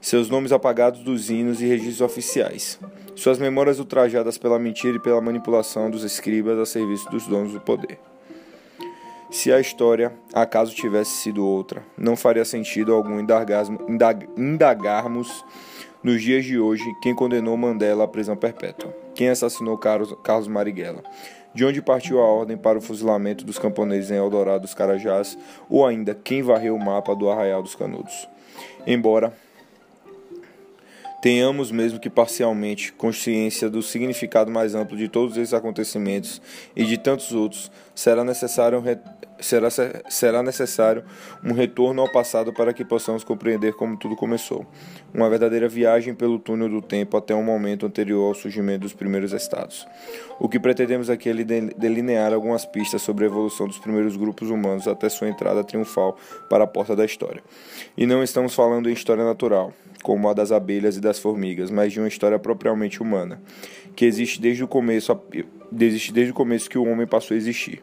seus 0.00 0.28
nomes 0.28 0.52
apagados 0.52 1.00
dos 1.00 1.30
hinos 1.30 1.60
e 1.60 1.66
registros 1.66 2.00
oficiais, 2.00 2.78
suas 3.14 3.38
memórias 3.38 3.78
ultrajadas 3.78 4.38
pela 4.38 4.58
mentira 4.58 4.96
e 4.96 5.00
pela 5.00 5.20
manipulação 5.20 5.90
dos 5.90 6.04
escribas 6.04 6.58
a 6.58 6.66
serviço 6.66 7.10
dos 7.10 7.26
donos 7.26 7.52
do 7.52 7.60
poder. 7.60 7.98
Se 9.30 9.52
a 9.52 9.60
história 9.60 10.12
acaso 10.32 10.74
tivesse 10.74 11.10
sido 11.10 11.46
outra, 11.46 11.82
não 11.98 12.16
faria 12.16 12.44
sentido 12.44 12.94
algum 12.94 13.20
indagarmos 14.36 15.44
nos 16.02 16.22
dias 16.22 16.44
de 16.44 16.58
hoje 16.58 16.84
quem 17.02 17.14
condenou 17.14 17.56
Mandela 17.56 18.04
à 18.04 18.08
prisão 18.08 18.36
perpétua, 18.36 18.94
quem 19.14 19.28
assassinou 19.28 19.76
Carlos 19.76 20.48
Marighella, 20.48 21.02
de 21.52 21.64
onde 21.64 21.82
partiu 21.82 22.20
a 22.20 22.24
ordem 22.24 22.56
para 22.56 22.78
o 22.78 22.80
fuzilamento 22.80 23.44
dos 23.44 23.58
camponeses 23.58 24.10
em 24.10 24.16
Eldorado 24.16 24.62
dos 24.62 24.74
Carajás, 24.74 25.36
ou 25.68 25.84
ainda 25.84 26.14
quem 26.14 26.42
varreu 26.42 26.74
o 26.74 26.82
mapa 26.82 27.14
do 27.14 27.28
Arraial 27.28 27.62
dos 27.62 27.74
Canudos. 27.74 28.28
Embora 28.86 29.34
tenhamos 31.20 31.70
mesmo 31.70 31.98
que 31.98 32.08
parcialmente 32.08 32.92
consciência 32.92 33.68
do 33.68 33.82
significado 33.82 34.50
mais 34.50 34.74
amplo 34.74 34.96
de 34.96 35.08
todos 35.08 35.36
esses 35.36 35.54
acontecimentos 35.54 36.40
e 36.76 36.84
de 36.84 36.96
tantos 36.96 37.32
outros, 37.32 37.70
será 37.94 38.24
necessário, 38.24 38.82
será, 39.40 39.68
será 40.08 40.42
necessário 40.42 41.04
um 41.44 41.52
retorno 41.52 42.02
ao 42.02 42.10
passado 42.10 42.52
para 42.52 42.72
que 42.72 42.84
possamos 42.84 43.24
compreender 43.24 43.74
como 43.74 43.96
tudo 43.96 44.16
começou. 44.16 44.66
Uma 45.12 45.28
verdadeira 45.28 45.68
viagem 45.68 46.14
pelo 46.14 46.38
túnel 46.38 46.68
do 46.68 46.82
tempo 46.82 47.16
até 47.16 47.34
um 47.34 47.42
momento 47.42 47.86
anterior 47.86 48.28
ao 48.28 48.34
surgimento 48.34 48.80
dos 48.80 48.92
primeiros 48.92 49.32
estados. 49.32 49.86
O 50.38 50.48
que 50.48 50.58
pretendemos 50.58 51.10
aqui 51.10 51.30
é 51.30 51.34
delinear 51.76 52.32
algumas 52.32 52.64
pistas 52.64 53.02
sobre 53.02 53.24
a 53.24 53.28
evolução 53.28 53.66
dos 53.66 53.78
primeiros 53.78 54.16
grupos 54.16 54.50
humanos 54.50 54.86
até 54.86 55.08
sua 55.08 55.28
entrada 55.28 55.64
triunfal 55.64 56.16
para 56.48 56.64
a 56.64 56.66
porta 56.66 56.94
da 56.94 57.04
história. 57.04 57.42
E 57.96 58.06
não 58.06 58.22
estamos 58.22 58.54
falando 58.54 58.88
em 58.88 58.92
história 58.92 59.24
natural 59.24 59.72
como 60.02 60.28
a 60.28 60.32
das 60.32 60.52
abelhas 60.52 60.96
e 60.96 61.00
das 61.00 61.18
formigas, 61.18 61.70
mas 61.70 61.92
de 61.92 61.98
uma 61.98 62.08
história 62.08 62.38
propriamente 62.38 63.02
humana, 63.02 63.40
que 63.96 64.04
existe 64.04 64.40
desde 64.40 64.62
o 64.62 64.68
começo, 64.68 65.18
existe 65.78 66.12
desde 66.12 66.30
o 66.30 66.34
começo 66.34 66.70
que 66.70 66.78
o 66.78 66.86
homem 66.86 67.06
passou 67.06 67.34
a 67.34 67.38
existir. 67.38 67.82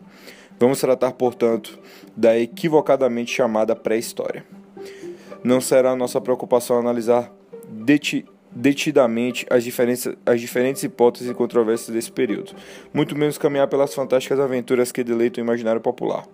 Vamos 0.59 0.79
tratar, 0.79 1.11
portanto, 1.11 1.77
da 2.15 2.37
equivocadamente 2.39 3.33
chamada 3.33 3.75
pré-história. 3.75 4.45
Não 5.43 5.59
será 5.59 5.95
nossa 5.95 6.19
preocupação 6.21 6.79
analisar 6.79 7.31
deti 7.69 8.25
detidamente 8.55 9.45
as 9.49 9.65
as 10.25 10.39
diferentes 10.39 10.81
hipóteses 10.81 11.29
e 11.29 11.33
controvérsias 11.33 11.93
desse 11.93 12.09
período, 12.09 12.53
muito 12.93 13.13
menos 13.13 13.37
caminhar 13.37 13.67
pelas 13.67 13.93
fantásticas 13.93 14.39
aventuras 14.39 14.93
que 14.93 15.03
deleitam 15.03 15.43
o 15.43 15.45
imaginário 15.45 15.81
popular. 15.81 16.25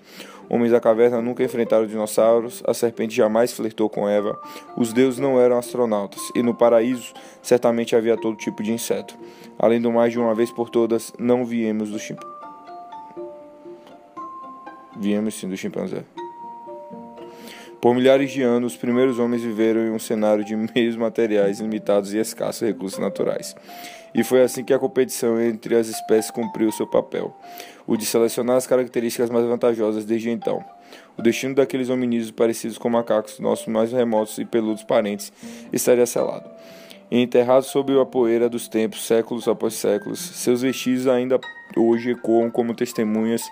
Homens 0.48 0.72
da 0.72 0.80
caverna 0.80 1.20
nunca 1.20 1.44
enfrentaram 1.44 1.88
dinossauros, 1.88 2.62
a 2.68 2.76
serpente 2.76 3.16
jamais 3.16 3.54
flertou 3.54 3.90
com 3.90 4.08
Eva, 4.08 4.40
os 4.78 4.94
deuses 4.94 5.20
não 5.20 5.40
eram 5.40 5.58
astronautas, 5.58 6.22
e 6.36 6.44
no 6.44 6.54
paraíso 6.54 7.12
certamente 7.42 7.96
havia 7.96 8.16
todo 8.16 8.38
tipo 8.38 8.62
de 8.62 8.72
inseto. 8.72 9.18
Além 9.58 9.82
do 9.82 9.92
mais, 9.92 10.14
de 10.14 10.20
uma 10.20 10.36
vez 10.36 10.52
por 10.52 10.70
todas, 10.70 11.12
não 11.18 11.44
viemos 11.44 11.90
do 11.90 11.98
chimpanzé. 11.98 12.41
Viemos 15.02 15.34
sim 15.34 15.50
do 15.50 15.58
chimpanzé. 15.58 16.04
Por 17.82 17.96
milhares 17.96 18.32
de 18.32 18.44
anos, 18.44 18.74
os 18.74 18.78
primeiros 18.78 19.18
homens 19.18 19.42
viveram 19.42 19.82
em 19.82 19.90
um 19.90 19.98
cenário 19.98 20.46
de 20.46 20.56
meios 20.76 20.96
materiais 20.96 21.60
limitados 21.60 22.14
e 22.14 22.20
escassos 22.20 22.62
recursos 22.62 23.00
naturais. 23.00 23.56
E 24.14 24.24
foi 24.24 24.44
assim 24.44 24.64
que 24.64 24.74
a 24.74 24.78
competição 24.78 25.42
entre 25.42 25.76
as 25.76 25.88
espécies 25.88 26.30
cumpriu 26.30 26.72
seu 26.72 26.86
papel 26.86 27.36
o 27.88 27.98
de 27.98 28.06
selecionar 28.06 28.58
as 28.58 28.68
características 28.68 29.30
mais 29.30 29.46
vantajosas 29.46 30.06
desde 30.06 30.30
então. 30.30 30.64
O 31.18 31.22
destino 31.22 31.56
daqueles 31.56 31.90
hominídeos 31.90 32.32
parecidos 32.32 32.78
com 32.78 32.90
macacos, 32.90 33.40
nossos 33.40 33.68
mais 33.68 33.92
remotos 33.92 34.38
e 34.38 34.46
peludos 34.46 34.84
parentes, 34.84 35.34
estaria 35.74 36.06
selado. 36.06 36.48
Enterrados 37.12 37.68
sob 37.68 38.00
a 38.00 38.06
poeira 38.06 38.48
dos 38.48 38.70
tempos, 38.70 39.06
séculos 39.06 39.48
após 39.48 39.74
séculos, 39.74 40.20
seus 40.20 40.62
vestígios 40.62 41.08
ainda 41.08 41.40
hoje 41.76 42.12
ecoam 42.12 42.50
como 42.50 42.74
testemunhas 42.74 43.44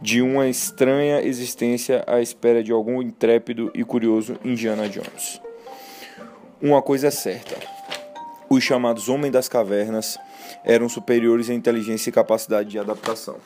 de 0.00 0.22
uma 0.22 0.48
estranha 0.48 1.20
existência 1.20 2.04
à 2.06 2.20
espera 2.20 2.62
de 2.62 2.70
algum 2.70 3.02
intrépido 3.02 3.70
e 3.74 3.82
curioso 3.82 4.36
Indiana 4.44 4.88
Jones. 4.88 5.40
Uma 6.62 6.80
coisa 6.80 7.08
é 7.08 7.10
certa: 7.10 7.56
os 8.48 8.62
chamados 8.62 9.08
Homens 9.08 9.32
das 9.32 9.48
Cavernas 9.48 10.16
eram 10.64 10.88
superiores 10.88 11.48
em 11.48 11.54
inteligência 11.54 12.10
e 12.10 12.12
capacidade 12.12 12.70
de 12.70 12.78
adaptação 12.78 13.36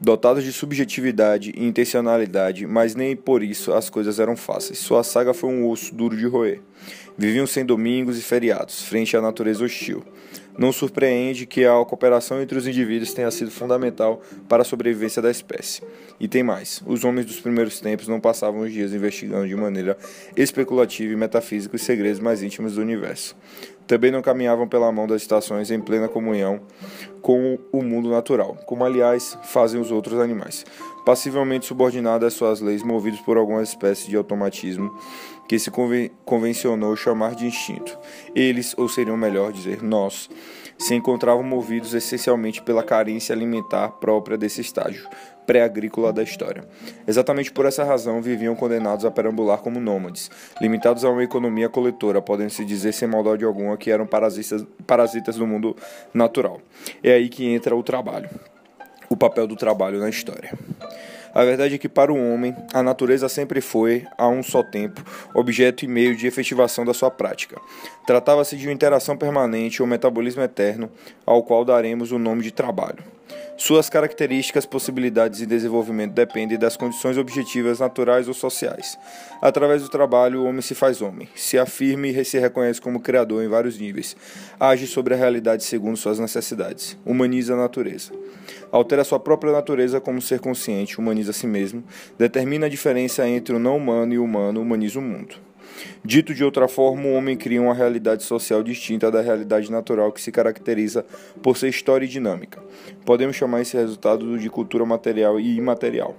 dotados 0.00 0.42
de 0.42 0.52
subjetividade 0.52 1.52
e 1.54 1.64
intencionalidade, 1.64 2.66
mas 2.66 2.94
nem 2.94 3.14
por 3.14 3.42
isso 3.42 3.72
as 3.72 3.90
coisas 3.90 4.18
eram 4.18 4.34
fáceis. 4.34 4.78
Sua 4.78 5.02
saga 5.04 5.34
foi 5.34 5.50
um 5.50 5.68
osso 5.68 5.94
duro 5.94 6.16
de 6.16 6.26
roer. 6.26 6.60
Viviam 7.20 7.46
sem 7.46 7.66
domingos 7.66 8.18
e 8.18 8.22
feriados, 8.22 8.82
frente 8.82 9.14
à 9.14 9.20
natureza 9.20 9.62
hostil. 9.62 10.02
Não 10.56 10.72
surpreende 10.72 11.44
que 11.44 11.66
a 11.66 11.72
cooperação 11.84 12.40
entre 12.40 12.56
os 12.56 12.66
indivíduos 12.66 13.12
tenha 13.12 13.30
sido 13.30 13.50
fundamental 13.50 14.22
para 14.48 14.62
a 14.62 14.64
sobrevivência 14.64 15.20
da 15.20 15.30
espécie. 15.30 15.82
E 16.18 16.26
tem 16.26 16.42
mais: 16.42 16.82
os 16.86 17.04
homens 17.04 17.26
dos 17.26 17.38
primeiros 17.38 17.78
tempos 17.78 18.08
não 18.08 18.18
passavam 18.18 18.62
os 18.62 18.72
dias 18.72 18.94
investigando 18.94 19.46
de 19.46 19.54
maneira 19.54 19.98
especulativa 20.34 21.12
e 21.12 21.16
metafísica 21.16 21.76
os 21.76 21.82
segredos 21.82 22.20
mais 22.20 22.42
íntimos 22.42 22.76
do 22.76 22.80
universo. 22.80 23.36
Também 23.86 24.10
não 24.10 24.22
caminhavam 24.22 24.66
pela 24.66 24.90
mão 24.90 25.06
das 25.06 25.20
estações 25.20 25.70
em 25.70 25.80
plena 25.80 26.08
comunhão 26.08 26.62
com 27.20 27.58
o 27.70 27.82
mundo 27.82 28.08
natural, 28.08 28.56
como 28.64 28.84
aliás 28.84 29.36
fazem 29.42 29.80
os 29.80 29.90
outros 29.90 30.18
animais, 30.20 30.64
passivelmente 31.04 31.66
subordinados 31.66 32.28
às 32.28 32.34
suas 32.34 32.60
leis, 32.60 32.82
movidos 32.82 33.20
por 33.20 33.36
alguma 33.36 33.62
espécie 33.62 34.08
de 34.08 34.16
automatismo 34.16 34.96
que 35.50 35.58
se 35.58 35.68
conven 35.68 36.12
convencionou 36.24 36.94
chamar 36.94 37.34
de 37.34 37.44
instinto. 37.44 37.98
Eles, 38.36 38.72
ou 38.78 38.88
seriam 38.88 39.16
melhor 39.16 39.50
dizer, 39.50 39.82
nós, 39.82 40.30
se 40.78 40.94
encontravam 40.94 41.42
movidos 41.42 41.92
essencialmente 41.92 42.62
pela 42.62 42.84
carência 42.84 43.34
alimentar 43.34 43.88
própria 43.98 44.38
desse 44.38 44.60
estágio 44.60 45.08
pré-agrícola 45.44 46.12
da 46.12 46.22
história. 46.22 46.62
Exatamente 47.04 47.50
por 47.50 47.66
essa 47.66 47.82
razão 47.82 48.22
viviam 48.22 48.54
condenados 48.54 49.04
a 49.04 49.10
perambular 49.10 49.58
como 49.58 49.80
nômades, 49.80 50.30
limitados 50.60 51.04
a 51.04 51.10
uma 51.10 51.24
economia 51.24 51.68
coletora, 51.68 52.22
podem-se 52.22 52.64
dizer 52.64 52.92
sem 52.92 53.08
maldade 53.08 53.44
alguma 53.44 53.76
que 53.76 53.90
eram 53.90 54.06
parasitas, 54.06 54.64
parasitas 54.86 55.34
do 55.34 55.48
mundo 55.48 55.74
natural. 56.14 56.60
É 57.02 57.14
aí 57.14 57.28
que 57.28 57.44
entra 57.44 57.74
o 57.74 57.82
trabalho, 57.82 58.30
o 59.08 59.16
papel 59.16 59.48
do 59.48 59.56
trabalho 59.56 59.98
na 59.98 60.08
história. 60.08 60.56
A 61.32 61.44
verdade 61.44 61.74
é 61.74 61.78
que 61.78 61.88
para 61.88 62.12
o 62.12 62.32
homem, 62.32 62.54
a 62.72 62.82
natureza 62.82 63.28
sempre 63.28 63.60
foi, 63.60 64.06
a 64.18 64.28
um 64.28 64.42
só 64.42 64.62
tempo, 64.62 65.04
objeto 65.34 65.84
e 65.84 65.88
meio 65.88 66.16
de 66.16 66.26
efetivação 66.26 66.84
da 66.84 66.92
sua 66.92 67.10
prática. 67.10 67.60
Tratava-se 68.06 68.56
de 68.56 68.66
uma 68.66 68.72
interação 68.72 69.16
permanente 69.16 69.80
ou 69.80 69.88
metabolismo 69.88 70.42
eterno, 70.42 70.90
ao 71.24 71.42
qual 71.42 71.64
daremos 71.64 72.10
o 72.12 72.18
nome 72.18 72.42
de 72.42 72.50
trabalho. 72.50 73.19
Suas 73.62 73.90
características, 73.90 74.64
possibilidades 74.64 75.42
e 75.42 75.46
desenvolvimento 75.46 76.14
dependem 76.14 76.58
das 76.58 76.78
condições 76.78 77.18
objetivas 77.18 77.78
naturais 77.78 78.26
ou 78.26 78.32
sociais. 78.32 78.98
Através 79.38 79.82
do 79.82 79.90
trabalho, 79.90 80.40
o 80.40 80.46
homem 80.46 80.62
se 80.62 80.74
faz 80.74 81.02
homem, 81.02 81.28
se 81.34 81.58
afirma 81.58 82.06
e 82.06 82.24
se 82.24 82.38
reconhece 82.38 82.80
como 82.80 83.00
criador 83.00 83.44
em 83.44 83.48
vários 83.48 83.78
níveis, 83.78 84.16
age 84.58 84.86
sobre 84.86 85.12
a 85.12 85.16
realidade 85.18 85.62
segundo 85.62 85.98
suas 85.98 86.18
necessidades, 86.18 86.96
humaniza 87.04 87.52
a 87.52 87.58
natureza. 87.58 88.12
Altera 88.72 89.04
sua 89.04 89.20
própria 89.20 89.52
natureza 89.52 90.00
como 90.00 90.22
ser 90.22 90.40
consciente, 90.40 90.98
humaniza 90.98 91.32
a 91.32 91.34
si 91.34 91.46
mesmo, 91.46 91.84
determina 92.16 92.64
a 92.64 92.70
diferença 92.70 93.28
entre 93.28 93.54
o 93.54 93.58
não 93.58 93.76
humano 93.76 94.14
e 94.14 94.18
o 94.18 94.24
humano, 94.24 94.62
humaniza 94.62 94.98
o 94.98 95.02
mundo. 95.02 95.49
Dito 96.04 96.34
de 96.34 96.44
outra 96.44 96.66
forma, 96.68 97.04
o 97.04 97.14
homem 97.14 97.36
cria 97.36 97.60
uma 97.60 97.74
realidade 97.74 98.22
social 98.22 98.62
distinta 98.62 99.10
da 99.10 99.20
realidade 99.20 99.70
natural 99.70 100.12
que 100.12 100.20
se 100.20 100.32
caracteriza 100.32 101.04
por 101.42 101.56
ser 101.56 101.68
história 101.68 102.04
e 102.04 102.08
dinâmica. 102.08 102.62
Podemos 103.04 103.36
chamar 103.36 103.60
esse 103.60 103.76
resultado 103.76 104.38
de 104.38 104.48
cultura 104.48 104.84
material 104.84 105.38
e 105.38 105.56
imaterial. 105.56 106.16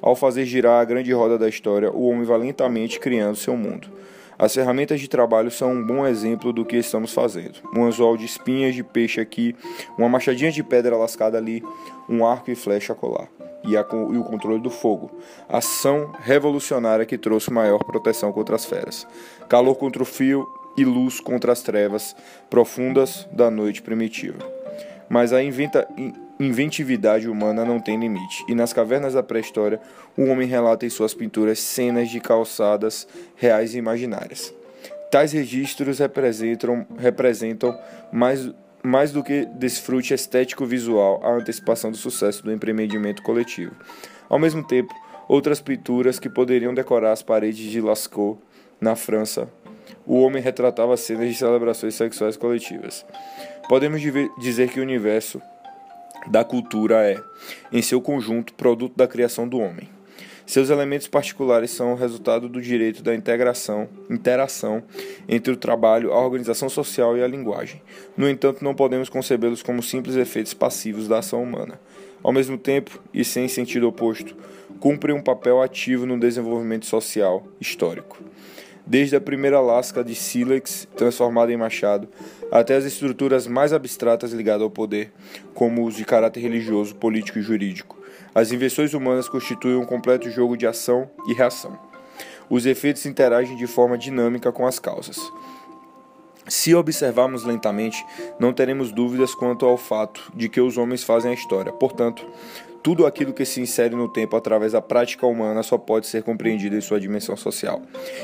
Ao 0.00 0.16
fazer 0.16 0.44
girar 0.46 0.80
a 0.80 0.84
grande 0.84 1.12
roda 1.12 1.38
da 1.38 1.48
história, 1.48 1.90
o 1.90 2.08
homem 2.08 2.24
vai 2.24 2.38
lentamente 2.38 2.98
criando 2.98 3.36
seu 3.36 3.56
mundo. 3.56 3.88
As 4.40 4.54
ferramentas 4.54 4.98
de 4.98 5.06
trabalho 5.06 5.50
são 5.50 5.72
um 5.74 5.84
bom 5.84 6.06
exemplo 6.06 6.50
do 6.50 6.64
que 6.64 6.78
estamos 6.78 7.12
fazendo. 7.12 7.60
Um 7.76 7.84
anzol 7.84 8.16
de 8.16 8.24
espinhas 8.24 8.74
de 8.74 8.82
peixe 8.82 9.20
aqui, 9.20 9.54
uma 9.98 10.08
machadinha 10.08 10.50
de 10.50 10.62
pedra 10.62 10.96
lascada 10.96 11.36
ali, 11.36 11.62
um 12.08 12.24
arco 12.24 12.50
e 12.50 12.54
flecha 12.54 12.94
colar 12.94 13.28
e, 13.62 13.76
a, 13.76 13.80
e 13.82 14.16
o 14.16 14.24
controle 14.24 14.58
do 14.58 14.70
fogo. 14.70 15.10
Ação 15.46 16.10
revolucionária 16.22 17.04
que 17.04 17.18
trouxe 17.18 17.52
maior 17.52 17.84
proteção 17.84 18.32
contra 18.32 18.56
as 18.56 18.64
feras. 18.64 19.06
Calor 19.46 19.74
contra 19.74 20.02
o 20.02 20.06
fio 20.06 20.48
e 20.74 20.86
luz 20.86 21.20
contra 21.20 21.52
as 21.52 21.60
trevas 21.60 22.16
profundas 22.48 23.28
da 23.30 23.50
noite 23.50 23.82
primitiva. 23.82 24.38
mas 25.06 25.34
a 25.34 25.42
inventa, 25.42 25.86
inventividade 26.40 27.28
humana 27.28 27.64
não 27.64 27.78
tem 27.78 28.00
limite, 28.00 28.44
e 28.48 28.54
nas 28.54 28.72
cavernas 28.72 29.14
da 29.14 29.22
pré-história, 29.22 29.78
o 30.16 30.24
homem 30.24 30.48
relata 30.48 30.86
em 30.86 30.90
suas 30.90 31.12
pinturas 31.12 31.58
cenas 31.58 32.08
de 32.08 32.18
calçadas 32.18 33.06
reais 33.36 33.74
e 33.74 33.78
imaginárias. 33.78 34.52
Tais 35.10 35.32
registros 35.32 35.98
representam, 35.98 36.86
representam 36.98 37.78
mais, 38.10 38.50
mais 38.82 39.12
do 39.12 39.22
que 39.22 39.44
desfrute 39.44 40.14
estético-visual 40.14 41.20
a 41.22 41.34
antecipação 41.34 41.90
do 41.90 41.96
sucesso 41.96 42.42
do 42.42 42.52
empreendimento 42.52 43.22
coletivo. 43.22 43.74
Ao 44.28 44.38
mesmo 44.38 44.66
tempo, 44.66 44.94
outras 45.28 45.60
pinturas 45.60 46.18
que 46.18 46.30
poderiam 46.30 46.72
decorar 46.72 47.12
as 47.12 47.22
paredes 47.22 47.70
de 47.70 47.80
Lascaux, 47.80 48.38
na 48.80 48.96
França, 48.96 49.46
o 50.06 50.18
homem 50.20 50.42
retratava 50.42 50.96
cenas 50.96 51.28
de 51.28 51.34
celebrações 51.34 51.94
sexuais 51.94 52.36
coletivas. 52.36 53.04
Podemos 53.68 54.00
dizer 54.40 54.70
que 54.70 54.80
o 54.80 54.82
universo 54.82 55.40
da 56.28 56.44
cultura 56.44 56.96
é, 57.08 57.20
em 57.72 57.82
seu 57.82 58.00
conjunto, 58.00 58.54
produto 58.54 58.96
da 58.96 59.08
criação 59.08 59.48
do 59.48 59.58
homem. 59.58 59.88
Seus 60.46 60.68
elementos 60.68 61.06
particulares 61.06 61.70
são 61.70 61.92
o 61.92 61.96
resultado 61.96 62.48
do 62.48 62.60
direito 62.60 63.04
da 63.04 63.14
integração, 63.14 63.88
interação 64.10 64.82
entre 65.28 65.52
o 65.52 65.56
trabalho, 65.56 66.12
a 66.12 66.18
organização 66.18 66.68
social 66.68 67.16
e 67.16 67.22
a 67.22 67.28
linguagem. 67.28 67.80
No 68.16 68.28
entanto, 68.28 68.64
não 68.64 68.74
podemos 68.74 69.08
concebê-los 69.08 69.62
como 69.62 69.80
simples 69.80 70.16
efeitos 70.16 70.52
passivos 70.52 71.06
da 71.06 71.18
ação 71.20 71.40
humana. 71.40 71.80
Ao 72.20 72.32
mesmo 72.32 72.58
tempo, 72.58 73.00
e 73.14 73.24
sem 73.24 73.46
sentido 73.46 73.86
oposto, 73.86 74.36
cumprem 74.80 75.14
um 75.14 75.22
papel 75.22 75.62
ativo 75.62 76.04
no 76.04 76.18
desenvolvimento 76.18 76.84
social 76.84 77.46
histórico 77.60 78.18
desde 78.90 79.14
a 79.14 79.20
primeira 79.20 79.60
lasca 79.60 80.02
de 80.02 80.16
sílex 80.16 80.88
transformada 80.96 81.52
em 81.52 81.56
machado, 81.56 82.08
até 82.50 82.74
as 82.74 82.84
estruturas 82.84 83.46
mais 83.46 83.72
abstratas 83.72 84.32
ligadas 84.32 84.62
ao 84.62 84.70
poder, 84.70 85.12
como 85.54 85.86
os 85.86 85.94
de 85.94 86.04
caráter 86.04 86.40
religioso, 86.40 86.96
político 86.96 87.38
e 87.38 87.42
jurídico. 87.42 87.96
As 88.34 88.50
invenções 88.50 88.92
humanas 88.92 89.28
constituem 89.28 89.76
um 89.76 89.86
completo 89.86 90.28
jogo 90.28 90.56
de 90.56 90.66
ação 90.66 91.08
e 91.28 91.32
reação. 91.32 91.78
Os 92.48 92.66
efeitos 92.66 93.06
interagem 93.06 93.56
de 93.56 93.68
forma 93.68 93.96
dinâmica 93.96 94.50
com 94.50 94.66
as 94.66 94.80
causas. 94.80 95.16
Se 96.48 96.74
observarmos 96.74 97.44
lentamente, 97.44 98.04
não 98.40 98.52
teremos 98.52 98.90
dúvidas 98.90 99.36
quanto 99.36 99.66
ao 99.66 99.76
fato 99.76 100.32
de 100.34 100.48
que 100.48 100.60
os 100.60 100.76
homens 100.76 101.04
fazem 101.04 101.30
a 101.30 101.34
história. 101.34 101.72
Portanto, 101.72 102.26
tudo 102.82 103.06
aquilo 103.06 103.32
que 103.32 103.44
se 103.44 103.60
insere 103.60 103.94
no 103.94 104.08
tempo 104.08 104.36
através 104.36 104.72
da 104.72 104.80
prática 104.80 105.26
humana 105.26 105.62
só 105.62 105.76
pode 105.76 106.06
ser 106.06 106.22
compreendido 106.22 106.76
em 106.76 106.80
sua 106.80 107.00
dimensão 107.00 107.36
social, 107.36 107.82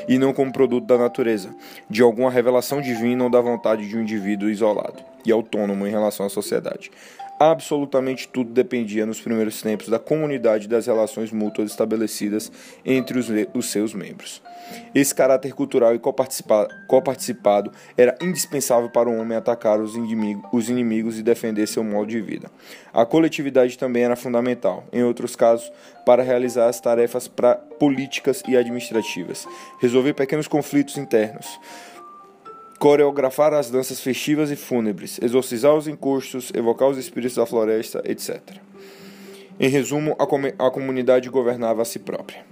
e 0.09 0.19
não 0.19 0.33
como 0.33 0.53
produto 0.53 0.87
da 0.87 0.99
natureza, 0.99 1.55
de 1.89 2.03
alguma 2.03 2.31
revelação 2.31 2.81
divina 2.81 3.25
ou 3.25 3.31
da 3.31 3.41
vontade 3.41 3.89
de 3.89 3.97
um 3.97 4.03
indivíduo 4.03 4.49
isolado 4.49 5.03
e 5.25 5.33
autônomo 5.33 5.87
em 5.87 5.91
relação 5.91 6.27
à 6.27 6.29
sociedade. 6.29 6.91
Absolutamente 7.38 8.26
tudo 8.28 8.50
dependia 8.50 9.05
nos 9.05 9.21
primeiros 9.21 9.61
tempos 9.61 9.88
da 9.88 9.99
comunidade 9.99 10.66
das 10.66 10.87
relações 10.87 11.31
mútuas 11.31 11.71
estabelecidas 11.71 12.50
entre 12.83 13.19
os, 13.19 13.28
os 13.52 13.66
seus 13.66 13.93
membros. 13.93 14.40
Esse 14.95 15.14
caráter 15.14 15.52
cultural 15.52 15.95
e 15.95 15.99
coparticipado 15.99 17.71
era 17.97 18.16
indispensável 18.23 18.88
para 18.88 19.11
o 19.11 19.19
homem 19.19 19.37
atacar 19.37 19.78
os, 19.81 19.95
inimigo, 19.95 20.49
os 20.50 20.71
inimigos 20.71 21.19
e 21.19 21.23
defender 21.23 21.69
seu 21.69 21.85
modo 21.85 22.07
de 22.07 22.21
vida. 22.23 22.50
A 22.93 23.05
coletividade 23.05 23.76
também 23.76 24.05
era 24.05 24.16
fundamental, 24.16 24.85
em 24.90 25.02
outros 25.02 25.37
casos, 25.37 25.71
para 26.07 26.23
realizar 26.23 26.69
as 26.69 26.81
tarefas 26.81 27.28
pra, 27.28 27.55
políticas 27.55 28.43
e 28.49 28.57
administrativas, 28.57 29.47
resolver 29.78 30.14
pequenos 30.14 30.49
conflitos 30.49 30.97
internos 30.97 31.61
coreografar 32.78 33.54
as 33.54 33.71
danças 33.71 34.00
festivas 34.00 34.50
e 34.50 34.56
fúnebres, 34.56 35.18
exorcizar 35.23 35.75
os 35.75 35.88
encostos, 35.88 36.52
evocar 36.54 36.88
os 36.88 36.99
espíritos 36.99 37.37
da 37.37 37.47
floresta, 37.47 38.02
etc. 38.04 38.40
Em 39.59 39.68
resumo, 39.68 40.14
a, 40.18 40.26
com 40.26 40.40
a 40.59 40.71
comunidade 40.71 41.30
governava 41.30 41.83
a 41.83 41.85
si 41.85 41.99
própria. 41.99 42.45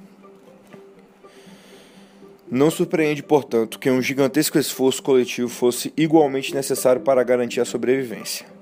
Não 2.50 2.70
surpreende, 2.70 3.22
portanto, 3.22 3.78
que 3.78 3.90
um 3.90 4.00
gigantesco 4.00 4.58
esforço 4.58 5.02
coletivo 5.02 5.48
fosse 5.48 5.92
igualmente 5.96 6.54
necessário 6.54 7.02
para 7.02 7.22
garantir 7.22 7.60
a 7.60 7.64
sobrevivência. 7.64 8.53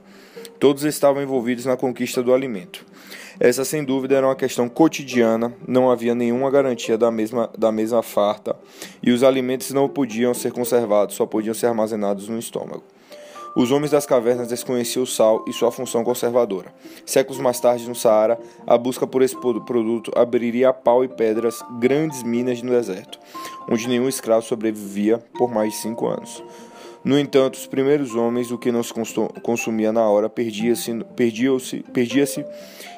Todos 0.62 0.84
estavam 0.84 1.20
envolvidos 1.20 1.66
na 1.66 1.76
conquista 1.76 2.22
do 2.22 2.32
alimento. 2.32 2.86
Essa, 3.40 3.64
sem 3.64 3.82
dúvida, 3.82 4.14
era 4.14 4.28
uma 4.28 4.36
questão 4.36 4.68
cotidiana, 4.68 5.52
não 5.66 5.90
havia 5.90 6.14
nenhuma 6.14 6.52
garantia 6.52 6.96
da 6.96 7.10
mesma, 7.10 7.50
da 7.58 7.72
mesma 7.72 8.00
farta, 8.00 8.54
e 9.02 9.10
os 9.10 9.24
alimentos 9.24 9.72
não 9.72 9.88
podiam 9.88 10.32
ser 10.32 10.52
conservados, 10.52 11.16
só 11.16 11.26
podiam 11.26 11.52
ser 11.52 11.66
armazenados 11.66 12.28
no 12.28 12.38
estômago. 12.38 12.84
Os 13.56 13.72
homens 13.72 13.90
das 13.90 14.06
cavernas 14.06 14.46
desconheciam 14.46 15.02
o 15.02 15.06
sal 15.06 15.44
e 15.48 15.52
sua 15.52 15.72
função 15.72 16.04
conservadora. 16.04 16.72
Séculos 17.04 17.40
mais 17.40 17.58
tarde, 17.58 17.88
no 17.88 17.94
Saara, 17.96 18.38
a 18.64 18.78
busca 18.78 19.04
por 19.04 19.20
esse 19.20 19.36
produto 19.36 20.12
abriria 20.14 20.68
a 20.68 20.72
pau 20.72 21.02
e 21.02 21.08
pedras 21.08 21.60
grandes 21.80 22.22
minas 22.22 22.62
no 22.62 22.70
deserto, 22.70 23.18
onde 23.68 23.88
nenhum 23.88 24.08
escravo 24.08 24.46
sobrevivia 24.46 25.18
por 25.36 25.50
mais 25.50 25.72
de 25.72 25.78
cinco 25.80 26.06
anos. 26.06 26.40
No 27.04 27.18
entanto, 27.18 27.54
os 27.54 27.66
primeiros 27.66 28.14
homens, 28.14 28.52
o 28.52 28.58
que 28.58 28.70
não 28.70 28.82
se 28.82 28.92
consumia 29.42 29.92
na 29.92 30.08
hora, 30.08 30.28
perdia-se 30.28 30.92
perdia 31.16 31.50
perdia 31.92 32.24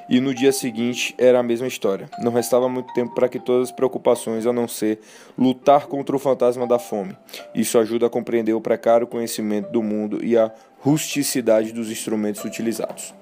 e 0.09 0.21
no 0.21 0.35
dia 0.35 0.53
seguinte 0.53 1.15
era 1.17 1.39
a 1.39 1.43
mesma 1.43 1.67
história. 1.67 2.11
Não 2.23 2.31
restava 2.33 2.69
muito 2.69 2.93
tempo 2.93 3.15
para 3.15 3.29
que 3.29 3.39
todas 3.39 3.69
as 3.69 3.75
preocupações, 3.75 4.47
a 4.47 4.53
não 4.53 4.69
ser 4.69 5.01
lutar 5.39 5.87
contra 5.87 6.15
o 6.15 6.19
fantasma 6.19 6.67
da 6.67 6.79
fome. 6.79 7.17
Isso 7.55 7.79
ajuda 7.79 8.07
a 8.07 8.11
compreender 8.11 8.53
o 8.53 8.61
precário 8.61 9.07
conhecimento 9.07 9.71
do 9.71 9.83
mundo 9.83 10.23
e 10.23 10.37
a 10.37 10.53
rusticidade 10.81 11.73
dos 11.73 11.91
instrumentos 11.91 12.45
utilizados. 12.45 13.15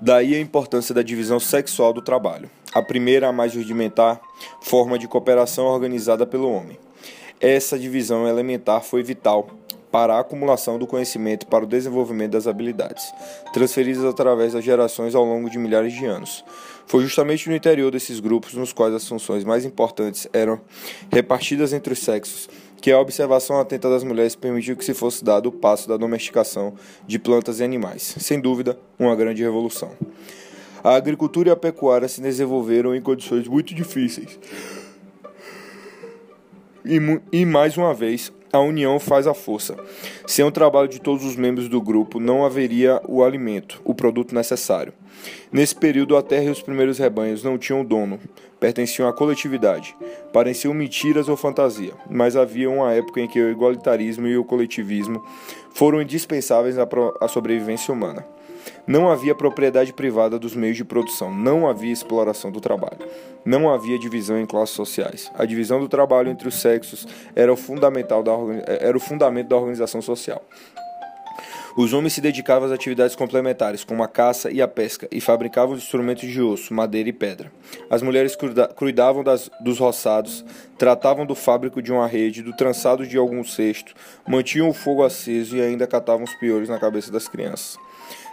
Daí 0.00 0.34
a 0.34 0.40
importância 0.40 0.94
da 0.94 1.02
divisão 1.02 1.38
sexual 1.38 1.92
do 1.92 2.02
trabalho. 2.02 2.50
A 2.74 2.82
primeira, 2.82 3.28
a 3.28 3.32
mais 3.32 3.54
rudimentar, 3.54 4.20
forma 4.60 4.98
de 4.98 5.06
cooperação 5.06 5.66
organizada 5.66 6.26
pelo 6.26 6.50
homem. 6.50 6.76
Essa 7.46 7.78
divisão 7.78 8.26
elementar 8.26 8.82
foi 8.82 9.02
vital 9.02 9.50
para 9.92 10.14
a 10.14 10.20
acumulação 10.20 10.78
do 10.78 10.86
conhecimento 10.86 11.46
para 11.46 11.62
o 11.62 11.66
desenvolvimento 11.66 12.30
das 12.30 12.46
habilidades, 12.46 13.12
transferidas 13.52 14.02
através 14.02 14.54
das 14.54 14.64
gerações 14.64 15.14
ao 15.14 15.26
longo 15.26 15.50
de 15.50 15.58
milhares 15.58 15.92
de 15.92 16.06
anos. 16.06 16.42
Foi 16.86 17.02
justamente 17.02 17.46
no 17.50 17.54
interior 17.54 17.90
desses 17.90 18.18
grupos 18.18 18.54
nos 18.54 18.72
quais 18.72 18.94
as 18.94 19.06
funções 19.06 19.44
mais 19.44 19.66
importantes 19.66 20.26
eram 20.32 20.58
repartidas 21.12 21.74
entre 21.74 21.92
os 21.92 21.98
sexos 21.98 22.48
que 22.80 22.90
a 22.90 22.98
observação 22.98 23.60
atenta 23.60 23.90
das 23.90 24.02
mulheres 24.02 24.34
permitiu 24.34 24.74
que 24.74 24.84
se 24.84 24.94
fosse 24.94 25.22
dado 25.22 25.50
o 25.50 25.52
passo 25.52 25.86
da 25.86 25.98
domesticação 25.98 26.72
de 27.06 27.18
plantas 27.18 27.60
e 27.60 27.64
animais. 27.64 28.14
Sem 28.20 28.40
dúvida, 28.40 28.78
uma 28.98 29.14
grande 29.14 29.42
revolução. 29.42 29.90
A 30.82 30.94
agricultura 30.94 31.50
e 31.50 31.52
a 31.52 31.56
pecuária 31.56 32.08
se 32.08 32.22
desenvolveram 32.22 32.94
em 32.94 33.02
condições 33.02 33.46
muito 33.46 33.74
difíceis. 33.74 34.38
E, 36.84 36.98
e 37.32 37.46
mais 37.46 37.76
uma 37.76 37.94
vez, 37.94 38.32
a 38.52 38.60
união 38.60 39.00
faz 39.00 39.26
a 39.26 39.34
força. 39.34 39.74
Sem 40.26 40.44
o 40.44 40.50
trabalho 40.50 40.86
de 40.86 41.00
todos 41.00 41.24
os 41.24 41.34
membros 41.34 41.68
do 41.68 41.80
grupo, 41.80 42.20
não 42.20 42.44
haveria 42.44 43.00
o 43.08 43.24
alimento, 43.24 43.80
o 43.84 43.94
produto 43.94 44.34
necessário. 44.34 44.92
Nesse 45.50 45.74
período, 45.74 46.16
a 46.16 46.22
terra 46.22 46.44
e 46.44 46.50
os 46.50 46.62
primeiros 46.62 46.98
rebanhos 46.98 47.42
não 47.42 47.58
tinham 47.58 47.84
dono, 47.84 48.20
pertenciam 48.60 49.08
à 49.08 49.12
coletividade. 49.12 49.96
Pareciam 50.32 50.74
mentiras 50.74 51.28
ou 51.28 51.36
fantasia, 51.36 51.94
mas 52.08 52.36
havia 52.36 52.70
uma 52.70 52.92
época 52.92 53.20
em 53.20 53.28
que 53.28 53.40
o 53.40 53.50
igualitarismo 53.50 54.26
e 54.26 54.36
o 54.36 54.44
coletivismo 54.44 55.24
foram 55.70 56.00
indispensáveis 56.00 56.76
à 56.78 57.28
sobrevivência 57.28 57.92
humana. 57.92 58.24
Não 58.86 59.10
havia 59.10 59.34
propriedade 59.34 59.94
privada 59.94 60.38
dos 60.38 60.54
meios 60.54 60.76
de 60.76 60.84
produção, 60.84 61.34
não 61.34 61.66
havia 61.66 61.92
exploração 61.92 62.52
do 62.52 62.60
trabalho, 62.60 62.98
não 63.44 63.72
havia 63.72 63.98
divisão 63.98 64.38
em 64.38 64.44
classes 64.44 64.74
sociais. 64.74 65.30
A 65.34 65.46
divisão 65.46 65.80
do 65.80 65.88
trabalho 65.88 66.30
entre 66.30 66.46
os 66.46 66.60
sexos 66.60 67.06
era 67.34 67.50
o, 67.50 67.56
fundamental 67.56 68.22
da, 68.22 68.32
era 68.66 68.96
o 68.96 69.00
fundamento 69.00 69.48
da 69.48 69.56
organização 69.56 70.02
social. 70.02 70.42
Os 71.76 71.92
homens 71.92 72.12
se 72.12 72.20
dedicavam 72.20 72.68
às 72.68 72.72
atividades 72.72 73.16
complementares, 73.16 73.82
como 73.82 74.02
a 74.04 74.06
caça 74.06 74.48
e 74.48 74.62
a 74.62 74.68
pesca, 74.68 75.08
e 75.10 75.20
fabricavam 75.20 75.74
instrumentos 75.74 76.28
de 76.30 76.40
osso, 76.40 76.72
madeira 76.72 77.08
e 77.08 77.12
pedra. 77.12 77.50
As 77.90 78.00
mulheres 78.00 78.36
cuidavam 78.76 79.24
das, 79.24 79.50
dos 79.60 79.78
roçados, 79.80 80.44
tratavam 80.78 81.26
do 81.26 81.34
fábrico 81.34 81.82
de 81.82 81.90
uma 81.90 82.06
rede, 82.06 82.42
do 82.42 82.54
trançado 82.54 83.04
de 83.04 83.16
algum 83.16 83.42
cesto, 83.42 83.92
mantinham 84.28 84.68
o 84.68 84.74
fogo 84.74 85.02
aceso 85.02 85.56
e 85.56 85.60
ainda 85.60 85.84
catavam 85.84 86.22
os 86.22 86.34
piolhos 86.34 86.68
na 86.68 86.78
cabeça 86.78 87.10
das 87.10 87.26
crianças. 87.26 87.76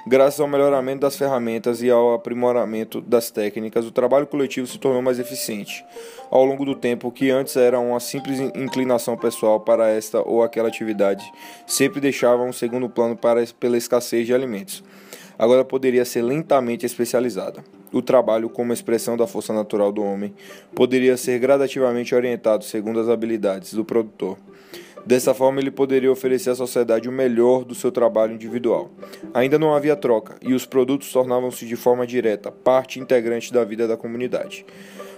Graças 0.08 0.40
ao 0.40 0.48
melhoramento 0.48 1.02
das 1.02 1.16
ferramentas 1.16 1.84
e 1.84 1.90
ao 1.90 2.16
aprimoramento 2.16 3.00
das 3.00 3.30
técnicas, 3.30 3.86
o 3.86 3.92
trabalho 3.92 4.26
coletivo 4.26 4.66
se 4.66 4.80
tornou 4.80 5.00
mais 5.00 5.20
eficiente. 5.20 5.86
Ao 6.32 6.44
longo 6.44 6.66
do 6.66 6.74
tempo, 6.74 7.12
que 7.12 7.30
antes 7.30 7.56
era 7.56 7.80
uma 7.80 8.00
simples 8.00 8.40
inclinação 8.40 9.16
pessoal 9.16 9.60
para 9.60 9.90
esta 9.90 10.20
ou 10.20 10.42
aquela 10.42 10.70
atividade, 10.70 11.24
sempre 11.68 12.02
deixava 12.02 12.42
um 12.42 12.52
segundo 12.52 12.90
plano 12.90 13.16
para, 13.16 13.46
pela 13.60 13.78
escassez 13.78 14.26
de 14.26 14.34
alimentos. 14.34 14.84
Agora 15.38 15.64
poderia 15.64 16.04
ser 16.04 16.24
lentamente 16.24 16.84
especializada. 16.84 17.64
O 17.92 18.02
trabalho, 18.02 18.50
como 18.50 18.74
expressão 18.74 19.16
da 19.16 19.28
força 19.28 19.54
natural 19.54 19.92
do 19.92 20.02
homem, 20.02 20.34
poderia 20.74 21.16
ser 21.16 21.38
gradativamente 21.40 22.16
orientado 22.16 22.64
segundo 22.64 23.00
as 23.00 23.10
habilidades 23.10 23.74
do 23.74 23.86
produtor. 23.86 24.38
Dessa 25.06 25.34
forma, 25.34 25.60
ele 25.60 25.72
poderia 25.72 26.12
oferecer 26.12 26.52
à 26.52 26.56
sociedade 26.56 27.10
o 27.10 27.12
melhor 27.12 27.64
do 27.64 27.74
seu 27.74 27.92
trabalho 27.92 28.34
individual. 28.34 28.92
Ainda 29.34 29.58
não 29.58 29.74
havia 29.74 29.96
troca, 29.96 30.36
e 30.42 30.54
os 30.54 30.66
produtos 30.66 31.12
tornavam-se 31.12 31.66
de 31.66 31.76
forma 31.76 32.06
direta 32.06 32.52
parte 32.52 33.00
integrante 33.00 33.52
da 33.52 33.64
vida 33.64 33.88
da 33.88 33.98
comunidade. 33.98 34.66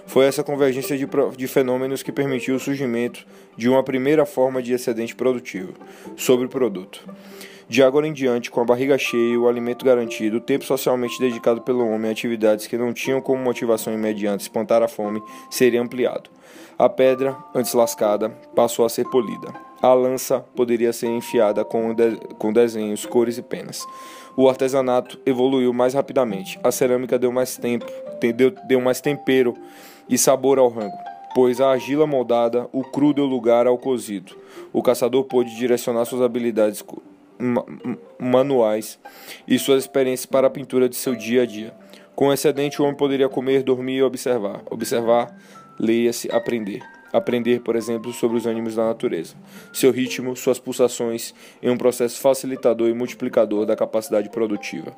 Foi 0.06 0.26
essa 0.26 0.44
convergência 0.44 0.96
de, 0.96 1.06
de, 1.36 1.46
fenômenos 1.46 2.02
que 2.02 2.12
permitiu 2.12 2.56
o 2.56 2.60
surgimento 2.60 3.26
de 3.56 3.68
uma 3.68 3.82
primeira 3.82 4.26
forma 4.26 4.62
de 4.62 4.72
excedente 4.72 5.14
produtivo 5.14 5.72
sobre 6.16 6.46
o 6.46 6.48
produto. 6.48 7.02
De 7.66 7.82
agora 7.82 8.06
em 8.06 8.12
diante, 8.12 8.50
com 8.50 8.60
a 8.60 8.64
barriga 8.64 8.98
cheia 8.98 9.40
o 9.40 9.48
alimento 9.48 9.84
garantido, 9.84 10.36
o 10.36 10.40
tempo 10.40 10.64
socialmente 10.64 11.18
dedicado 11.18 11.62
pelo 11.62 11.88
homem 11.88 12.10
a 12.10 12.12
atividades 12.12 12.66
que 12.66 12.76
não 12.76 12.92
tinham 12.92 13.22
como 13.22 13.42
motivação 13.42 13.92
imediata 13.94 14.42
espantar 14.42 14.82
a 14.82 14.88
fome 14.88 15.22
seria 15.50 15.80
ampliado. 15.80 16.28
A 16.78 16.88
pedra, 16.88 17.36
antes 17.54 17.72
lascada, 17.72 18.28
passou 18.54 18.84
a 18.84 18.90
ser 18.90 19.04
polida. 19.08 19.54
A 19.84 19.92
lança 19.92 20.40
poderia 20.56 20.94
ser 20.94 21.08
enfiada 21.08 21.62
com, 21.62 21.92
de 21.92 22.16
com 22.38 22.50
desenhos, 22.50 23.04
cores 23.04 23.36
e 23.36 23.42
penas. 23.42 23.86
O 24.34 24.48
artesanato 24.48 25.20
evoluiu 25.26 25.74
mais 25.74 25.92
rapidamente. 25.92 26.58
A 26.64 26.72
cerâmica 26.72 27.18
deu 27.18 27.30
mais 27.30 27.58
tempo, 27.58 27.84
deu, 28.34 28.50
deu 28.66 28.80
mais 28.80 29.02
tempero 29.02 29.52
e 30.08 30.16
sabor 30.16 30.58
ao 30.58 30.70
rango, 30.70 30.96
pois 31.34 31.60
a 31.60 31.70
argila 31.70 32.06
moldada, 32.06 32.66
o 32.72 32.82
cru 32.82 33.12
deu 33.12 33.26
lugar 33.26 33.66
ao 33.66 33.76
cozido. 33.76 34.34
O 34.72 34.82
caçador 34.82 35.24
pôde 35.24 35.54
direcionar 35.54 36.06
suas 36.06 36.22
habilidades 36.22 36.82
manuais 38.18 38.98
e 39.46 39.58
suas 39.58 39.82
experiências 39.82 40.24
para 40.24 40.46
a 40.46 40.50
pintura 40.50 40.88
de 40.88 40.96
seu 40.96 41.14
dia 41.14 41.42
a 41.42 41.46
dia. 41.46 41.74
Com 42.16 42.32
excedente, 42.32 42.80
o 42.80 42.86
homem 42.86 42.96
poderia 42.96 43.28
comer, 43.28 43.62
dormir 43.62 43.96
e 43.96 44.02
observar. 44.02 44.62
Observar, 44.70 45.38
leia-se, 45.78 46.34
aprender. 46.34 46.93
Aprender, 47.14 47.60
por 47.60 47.76
exemplo, 47.76 48.12
sobre 48.12 48.36
os 48.36 48.44
ânimos 48.44 48.74
da 48.74 48.86
natureza, 48.86 49.36
seu 49.72 49.92
ritmo, 49.92 50.34
suas 50.34 50.58
pulsações, 50.58 51.32
em 51.62 51.70
um 51.70 51.76
processo 51.76 52.20
facilitador 52.20 52.88
e 52.88 52.92
multiplicador 52.92 53.64
da 53.64 53.76
capacidade 53.76 54.28
produtiva. 54.30 54.92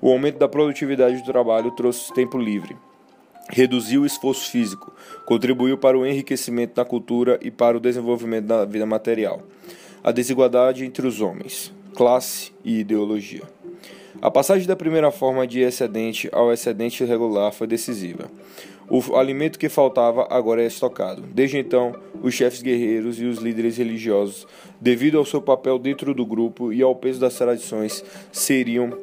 O 0.00 0.10
aumento 0.10 0.38
da 0.38 0.48
produtividade 0.48 1.18
do 1.18 1.24
trabalho 1.24 1.70
trouxe 1.72 2.10
tempo 2.14 2.38
livre, 2.38 2.74
reduziu 3.50 4.00
o 4.00 4.06
esforço 4.06 4.50
físico, 4.50 4.90
contribuiu 5.26 5.76
para 5.76 5.98
o 5.98 6.06
enriquecimento 6.06 6.74
da 6.74 6.86
cultura 6.86 7.38
e 7.42 7.50
para 7.50 7.76
o 7.76 7.80
desenvolvimento 7.80 8.46
da 8.46 8.64
vida 8.64 8.86
material. 8.86 9.42
A 10.02 10.10
desigualdade 10.10 10.86
entre 10.86 11.06
os 11.06 11.20
homens, 11.20 11.70
classe 11.94 12.50
e 12.64 12.78
ideologia. 12.78 13.42
A 14.22 14.30
passagem 14.30 14.66
da 14.66 14.74
primeira 14.74 15.10
forma 15.10 15.46
de 15.46 15.60
excedente 15.60 16.30
ao 16.32 16.50
excedente 16.50 17.04
regular 17.04 17.52
foi 17.52 17.66
decisiva. 17.66 18.30
O 18.90 19.16
alimento 19.16 19.58
que 19.58 19.68
faltava 19.68 20.26
agora 20.30 20.62
é 20.62 20.66
estocado. 20.66 21.22
Desde 21.22 21.58
então, 21.58 21.94
os 22.22 22.32
chefes 22.32 22.62
guerreiros 22.62 23.20
e 23.20 23.26
os 23.26 23.38
líderes 23.38 23.76
religiosos, 23.76 24.46
devido 24.80 25.18
ao 25.18 25.26
seu 25.26 25.42
papel 25.42 25.78
dentro 25.78 26.14
do 26.14 26.24
grupo 26.24 26.72
e 26.72 26.82
ao 26.82 26.94
peso 26.94 27.20
das 27.20 27.34
tradições, 27.34 28.02
seriam 28.32 28.96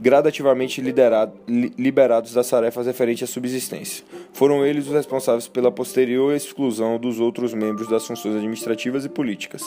gradativamente 0.00 0.80
liberados 0.80 2.32
das 2.32 2.48
tarefas 2.48 2.86
referentes 2.86 3.28
à 3.28 3.32
subsistência. 3.32 4.04
Foram 4.32 4.64
eles 4.64 4.86
os 4.86 4.92
responsáveis 4.94 5.46
pela 5.46 5.70
posterior 5.70 6.34
exclusão 6.34 6.98
dos 6.98 7.20
outros 7.20 7.52
membros 7.52 7.88
das 7.88 8.06
funções 8.06 8.36
administrativas 8.36 9.04
e 9.04 9.08
políticas, 9.10 9.62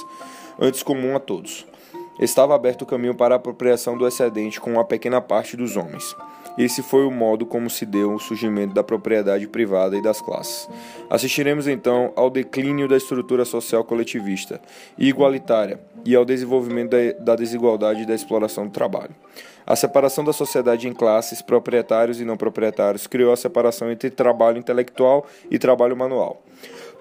antes 0.59 0.81
comum 0.81 1.15
a 1.15 1.19
todos. 1.19 1.67
Estava 2.19 2.55
aberto 2.55 2.81
o 2.81 2.85
caminho 2.85 3.15
para 3.15 3.35
a 3.35 3.37
apropriação 3.37 3.97
do 3.97 4.07
excedente 4.07 4.59
com 4.59 4.73
uma 4.73 4.83
pequena 4.83 5.21
parte 5.21 5.55
dos 5.55 5.77
homens. 5.77 6.15
Esse 6.57 6.81
foi 6.81 7.05
o 7.05 7.11
modo 7.11 7.45
como 7.45 7.69
se 7.69 7.85
deu 7.85 8.13
o 8.13 8.19
surgimento 8.19 8.73
da 8.73 8.83
propriedade 8.83 9.47
privada 9.47 9.97
e 9.97 10.01
das 10.01 10.21
classes. 10.21 10.67
Assistiremos 11.09 11.67
então 11.67 12.11
ao 12.15 12.29
declínio 12.29 12.87
da 12.87 12.97
estrutura 12.97 13.45
social 13.45 13.83
coletivista 13.83 14.61
e 14.97 15.07
igualitária 15.07 15.79
e 16.05 16.15
ao 16.15 16.25
desenvolvimento 16.25 16.95
da 17.19 17.35
desigualdade 17.35 18.03
e 18.03 18.05
da 18.05 18.15
exploração 18.15 18.65
do 18.65 18.71
trabalho. 18.71 19.15
A 19.65 19.75
separação 19.75 20.23
da 20.23 20.33
sociedade 20.33 20.87
em 20.87 20.93
classes, 20.93 21.41
proprietários 21.43 22.19
e 22.19 22.25
não 22.25 22.35
proprietários, 22.35 23.05
criou 23.05 23.31
a 23.31 23.37
separação 23.37 23.91
entre 23.91 24.09
trabalho 24.09 24.57
intelectual 24.57 25.27
e 25.51 25.59
trabalho 25.59 25.95
manual. 25.95 26.41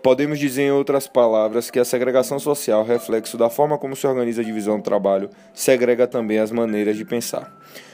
Podemos 0.03 0.39
dizer, 0.39 0.63
em 0.63 0.71
outras 0.71 1.09
palavras, 1.09 1.71
que 1.71 1.79
a 1.79 1.85
segregação 1.85 2.39
social, 2.39 2.85
reflexo 2.85 3.37
da 3.37 3.51
forma 3.51 3.77
como 3.77 3.97
se 3.97 4.07
organiza 4.07 4.43
a 4.43 4.45
divisão 4.45 4.79
do 4.79 4.83
trabalho, 4.83 5.29
segrega 5.53 6.07
também 6.07 6.39
as 6.39 6.53
maneiras 6.53 6.97
de 6.97 7.05
pensar. 7.05 7.53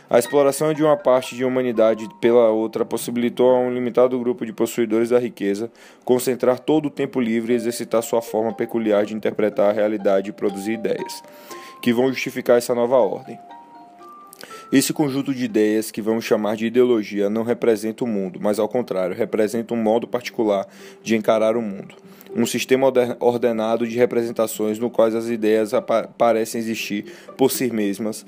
A 0.09 0.19
exploração 0.19 0.75
de 0.75 0.83
uma 0.83 0.99
parte 0.99 1.35
de 1.35 1.47
humanidade 1.47 2.07
pela 2.21 2.51
outra 2.51 2.85
possibilitou 2.85 3.51
a 3.51 3.59
um 3.59 3.73
limitado 3.73 4.19
grupo 4.19 4.45
de 4.45 4.53
possuidores 4.53 5.09
da 5.09 5.19
riqueza 5.19 5.71
concentrar 6.05 6.59
todo 6.59 6.87
o 6.87 6.91
tempo 6.91 7.19
livre 7.19 7.55
e 7.55 7.57
exercitar 7.57 8.03
sua 8.03 8.21
forma 8.21 8.53
peculiar 8.53 9.07
de 9.07 9.15
interpretar 9.15 9.71
a 9.71 9.73
realidade 9.73 10.29
e 10.29 10.33
produzir 10.33 10.73
ideias, 10.73 11.23
que 11.83 11.93
vão 11.93 12.09
justificar 12.09 12.59
essa 12.59 12.75
nova 12.75 12.97
ordem. 12.97 13.39
Esse 14.73 14.93
conjunto 14.93 15.33
de 15.33 15.45
ideias, 15.45 15.91
que 15.91 16.03
vamos 16.03 16.25
chamar 16.25 16.57
de 16.57 16.67
ideologia, 16.67 17.31
não 17.31 17.43
representa 17.43 18.03
o 18.03 18.07
mundo, 18.07 18.41
mas 18.43 18.59
ao 18.59 18.69
contrário, 18.69 19.15
representa 19.15 19.75
um 19.75 19.77
modo 19.77 20.09
particular 20.09 20.67
de 21.03 21.15
encarar 21.15 21.57
o 21.57 21.63
mundo. 21.63 21.95
Um 22.35 22.47
sistema 22.47 22.93
ordenado 23.21 23.87
de 23.87 23.97
representações 23.97 24.79
no 24.79 24.91
qual 24.91 25.07
as 25.07 25.29
ideias 25.29 25.71
parecem 26.19 26.61
existir 26.61 27.05
por 27.37 27.53
si 27.53 27.71
mesmas, 27.71 28.27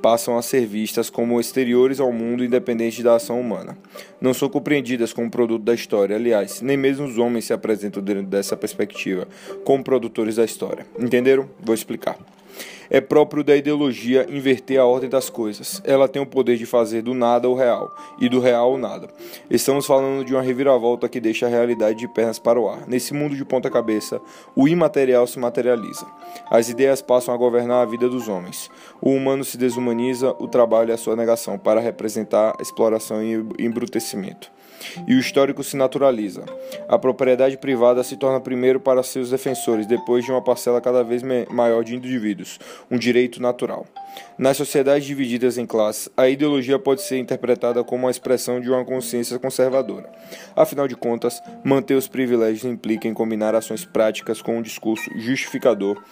passam 0.00 0.38
a 0.38 0.42
ser 0.42 0.66
vistas 0.66 1.10
como 1.10 1.38
exteriores 1.38 2.00
ao 2.00 2.12
mundo 2.12 2.44
independente 2.44 3.02
da 3.02 3.16
ação 3.16 3.38
humana. 3.38 3.76
Não 4.20 4.32
são 4.32 4.48
compreendidas 4.48 5.12
como 5.12 5.30
produto 5.30 5.62
da 5.62 5.74
história, 5.74 6.16
aliás, 6.16 6.62
nem 6.62 6.76
mesmo 6.76 7.06
os 7.06 7.18
homens 7.18 7.44
se 7.44 7.52
apresentam 7.52 8.02
dentro 8.02 8.24
dessa 8.24 8.56
perspectiva 8.56 9.28
como 9.64 9.84
produtores 9.84 10.36
da 10.36 10.44
história. 10.44 10.86
Entenderam? 10.98 11.48
Vou 11.60 11.74
explicar. 11.74 12.18
É 12.94 13.00
próprio 13.00 13.42
da 13.42 13.56
ideologia 13.56 14.26
inverter 14.28 14.78
a 14.78 14.84
ordem 14.84 15.08
das 15.08 15.30
coisas. 15.30 15.80
Ela 15.82 16.06
tem 16.06 16.20
o 16.20 16.26
poder 16.26 16.58
de 16.58 16.66
fazer 16.66 17.00
do 17.00 17.14
nada 17.14 17.48
o 17.48 17.54
real 17.54 17.90
e 18.20 18.28
do 18.28 18.38
real 18.38 18.74
o 18.74 18.76
nada. 18.76 19.08
Estamos 19.48 19.86
falando 19.86 20.22
de 20.26 20.34
uma 20.34 20.42
reviravolta 20.42 21.08
que 21.08 21.18
deixa 21.18 21.46
a 21.46 21.48
realidade 21.48 22.00
de 22.00 22.06
pernas 22.06 22.38
para 22.38 22.60
o 22.60 22.68
ar. 22.68 22.86
Nesse 22.86 23.14
mundo 23.14 23.34
de 23.34 23.46
ponta 23.46 23.70
cabeça, 23.70 24.20
o 24.54 24.68
imaterial 24.68 25.26
se 25.26 25.38
materializa. 25.38 26.04
As 26.50 26.68
ideias 26.68 27.00
passam 27.00 27.32
a 27.32 27.38
governar 27.38 27.80
a 27.80 27.90
vida 27.90 28.10
dos 28.10 28.28
homens. 28.28 28.70
O 29.00 29.08
humano 29.08 29.42
se 29.42 29.56
desumaniza, 29.56 30.36
o 30.38 30.46
trabalho 30.46 30.90
é 30.90 30.94
a 30.94 30.98
sua 30.98 31.16
negação 31.16 31.56
para 31.58 31.80
representar 31.80 32.54
exploração 32.60 33.22
e 33.22 33.42
embrutecimento 33.58 34.52
e 35.06 35.14
o 35.14 35.18
histórico 35.18 35.62
se 35.62 35.76
naturaliza. 35.76 36.44
A 36.88 36.98
propriedade 36.98 37.56
privada 37.56 38.02
se 38.02 38.16
torna 38.16 38.40
primeiro 38.40 38.80
para 38.80 39.02
seus 39.02 39.30
defensores, 39.30 39.86
depois 39.86 40.24
de 40.24 40.30
uma 40.30 40.42
parcela 40.42 40.80
cada 40.80 41.02
vez 41.02 41.22
maior 41.50 41.84
de 41.84 41.94
indivíduos, 41.94 42.58
um 42.90 42.98
direito 42.98 43.40
natural. 43.40 43.86
Nas 44.36 44.56
sociedades 44.56 45.06
divididas 45.06 45.56
em 45.58 45.66
classes, 45.66 46.08
a 46.16 46.28
ideologia 46.28 46.78
pode 46.78 47.02
ser 47.02 47.18
interpretada 47.18 47.82
como 47.84 48.04
uma 48.04 48.10
expressão 48.10 48.60
de 48.60 48.68
uma 48.68 48.84
consciência 48.84 49.38
conservadora. 49.38 50.10
Afinal 50.54 50.86
de 50.86 50.96
contas, 50.96 51.40
manter 51.64 51.94
os 51.94 52.08
privilégios 52.08 52.64
implica 52.64 53.08
em 53.08 53.14
combinar 53.14 53.54
ações 53.54 53.84
práticas 53.84 54.42
com 54.42 54.58
um 54.58 54.62
discurso 54.62 55.10
justificador 55.18 56.02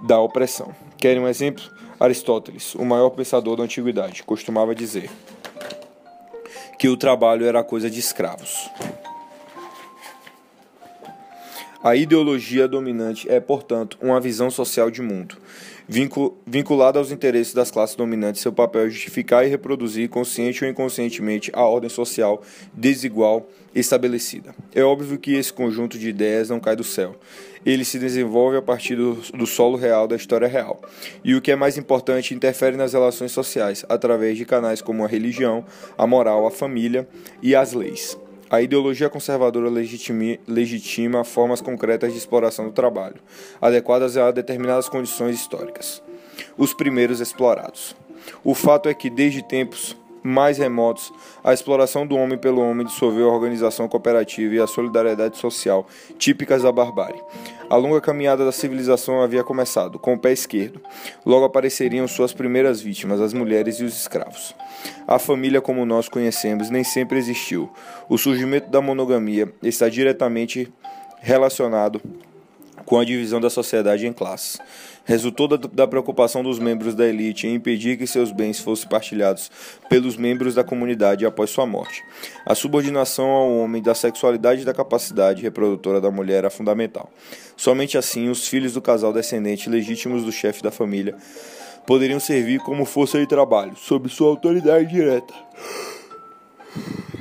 da 0.00 0.20
opressão. 0.20 0.74
Querem 0.98 1.22
um 1.22 1.28
exemplo? 1.28 1.64
Aristóteles, 1.98 2.74
o 2.74 2.84
maior 2.84 3.10
pensador 3.10 3.56
da 3.56 3.62
antiguidade, 3.62 4.22
costumava 4.22 4.74
dizer: 4.74 5.10
que 6.78 6.88
o 6.88 6.96
trabalho 6.96 7.46
era 7.46 7.64
coisa 7.64 7.90
de 7.90 7.98
escravos. 7.98 8.70
A 11.82 11.94
ideologia 11.94 12.66
dominante 12.66 13.30
é, 13.30 13.38
portanto, 13.38 13.96
uma 14.00 14.20
visão 14.20 14.50
social 14.50 14.90
de 14.90 15.00
mundo. 15.00 15.36
Vinculada 15.88 16.98
aos 16.98 17.12
interesses 17.12 17.54
das 17.54 17.70
classes 17.70 17.94
dominantes, 17.94 18.42
seu 18.42 18.52
papel 18.52 18.86
é 18.86 18.90
justificar 18.90 19.46
e 19.46 19.48
reproduzir, 19.48 20.08
consciente 20.08 20.64
ou 20.64 20.70
inconscientemente, 20.70 21.50
a 21.54 21.62
ordem 21.62 21.88
social 21.88 22.42
desigual 22.72 23.48
estabelecida. 23.72 24.52
É 24.74 24.82
óbvio 24.82 25.16
que 25.16 25.34
esse 25.34 25.52
conjunto 25.52 25.96
de 25.96 26.08
ideias 26.08 26.50
não 26.50 26.58
cai 26.58 26.74
do 26.74 26.82
céu. 26.82 27.14
Ele 27.64 27.84
se 27.84 28.00
desenvolve 28.00 28.56
a 28.56 28.62
partir 28.62 28.96
do, 28.96 29.14
do 29.32 29.46
solo 29.46 29.76
real 29.76 30.08
da 30.08 30.16
história 30.16 30.48
real. 30.48 30.80
E 31.22 31.36
o 31.36 31.40
que 31.40 31.52
é 31.52 31.56
mais 31.56 31.78
importante, 31.78 32.34
interfere 32.34 32.76
nas 32.76 32.92
relações 32.92 33.30
sociais, 33.30 33.84
através 33.88 34.36
de 34.36 34.44
canais 34.44 34.82
como 34.82 35.04
a 35.04 35.08
religião, 35.08 35.64
a 35.96 36.06
moral, 36.06 36.46
a 36.46 36.50
família 36.50 37.06
e 37.40 37.54
as 37.54 37.72
leis. 37.72 38.18
A 38.48 38.62
ideologia 38.62 39.10
conservadora 39.10 39.68
legitima 39.68 41.24
formas 41.24 41.60
concretas 41.60 42.12
de 42.12 42.18
exploração 42.18 42.66
do 42.66 42.72
trabalho, 42.72 43.16
adequadas 43.60 44.16
a 44.16 44.30
determinadas 44.30 44.88
condições 44.88 45.34
históricas. 45.34 46.02
Os 46.56 46.72
primeiros 46.72 47.20
explorados. 47.20 47.96
O 48.44 48.54
fato 48.54 48.88
é 48.88 48.94
que, 48.94 49.10
desde 49.10 49.42
tempos 49.42 49.96
mais 50.26 50.58
remotos, 50.58 51.12
a 51.42 51.52
exploração 51.54 52.06
do 52.06 52.16
homem 52.16 52.36
pelo 52.36 52.60
homem 52.60 52.86
dissolveu 52.86 53.30
a 53.30 53.34
organização 53.34 53.88
cooperativa 53.88 54.54
e 54.54 54.60
a 54.60 54.66
solidariedade 54.66 55.38
social, 55.38 55.86
típicas 56.18 56.62
da 56.62 56.72
barbárie. 56.72 57.22
A 57.70 57.76
longa 57.76 58.00
caminhada 58.00 58.44
da 58.44 58.52
civilização 58.52 59.22
havia 59.22 59.42
começado, 59.42 59.98
com 59.98 60.14
o 60.14 60.18
pé 60.18 60.32
esquerdo. 60.32 60.80
Logo 61.24 61.44
apareceriam 61.44 62.06
suas 62.06 62.32
primeiras 62.32 62.80
vítimas, 62.80 63.20
as 63.20 63.32
mulheres 63.32 63.76
e 63.76 63.84
os 63.84 63.98
escravos. 63.98 64.54
A 65.06 65.18
família 65.18 65.60
como 65.60 65.86
nós 65.86 66.08
conhecemos 66.08 66.70
nem 66.70 66.84
sempre 66.84 67.18
existiu. 67.18 67.70
O 68.08 68.18
surgimento 68.18 68.70
da 68.70 68.80
monogamia 68.80 69.52
está 69.62 69.88
diretamente 69.88 70.72
relacionado 71.20 72.00
com 72.86 72.98
a 72.98 73.04
divisão 73.04 73.40
da 73.40 73.50
sociedade 73.50 74.06
em 74.06 74.12
classes. 74.12 74.58
Resultou 75.04 75.46
da, 75.46 75.56
da, 75.56 75.86
preocupação 75.86 76.42
dos 76.42 76.58
membros 76.58 76.94
da 76.94 77.06
elite 77.06 77.46
em 77.46 77.54
impedir 77.54 77.98
que 77.98 78.06
seus 78.06 78.32
bens 78.32 78.60
fossem 78.60 78.88
partilhados 78.88 79.50
pelos 79.88 80.16
membros 80.16 80.54
da 80.54 80.64
comunidade 80.64 81.26
após 81.26 81.50
sua 81.50 81.66
morte. 81.66 82.02
A 82.44 82.54
subordinação 82.54 83.28
ao 83.28 83.58
homem 83.58 83.82
da 83.82 83.94
sexualidade 83.94 84.62
e 84.62 84.64
da 84.64 84.72
capacidade 84.72 85.42
reprodutora 85.42 86.00
da 86.00 86.10
mulher 86.10 86.38
era 86.38 86.50
fundamental. 86.50 87.10
Somente 87.56 87.98
assim 87.98 88.28
os 88.28 88.48
filhos 88.48 88.72
do 88.72 88.80
casal 88.80 89.12
descendente 89.12 89.68
legítimos 89.68 90.24
do 90.24 90.32
chefe 90.32 90.62
da 90.62 90.70
família 90.70 91.16
poderiam 91.86 92.18
servir 92.18 92.58
como 92.60 92.84
força 92.84 93.18
de 93.18 93.28
trabalho, 93.28 93.76
sob 93.76 94.08
sua 94.08 94.28
autoridade 94.28 94.88
direta 94.88 95.34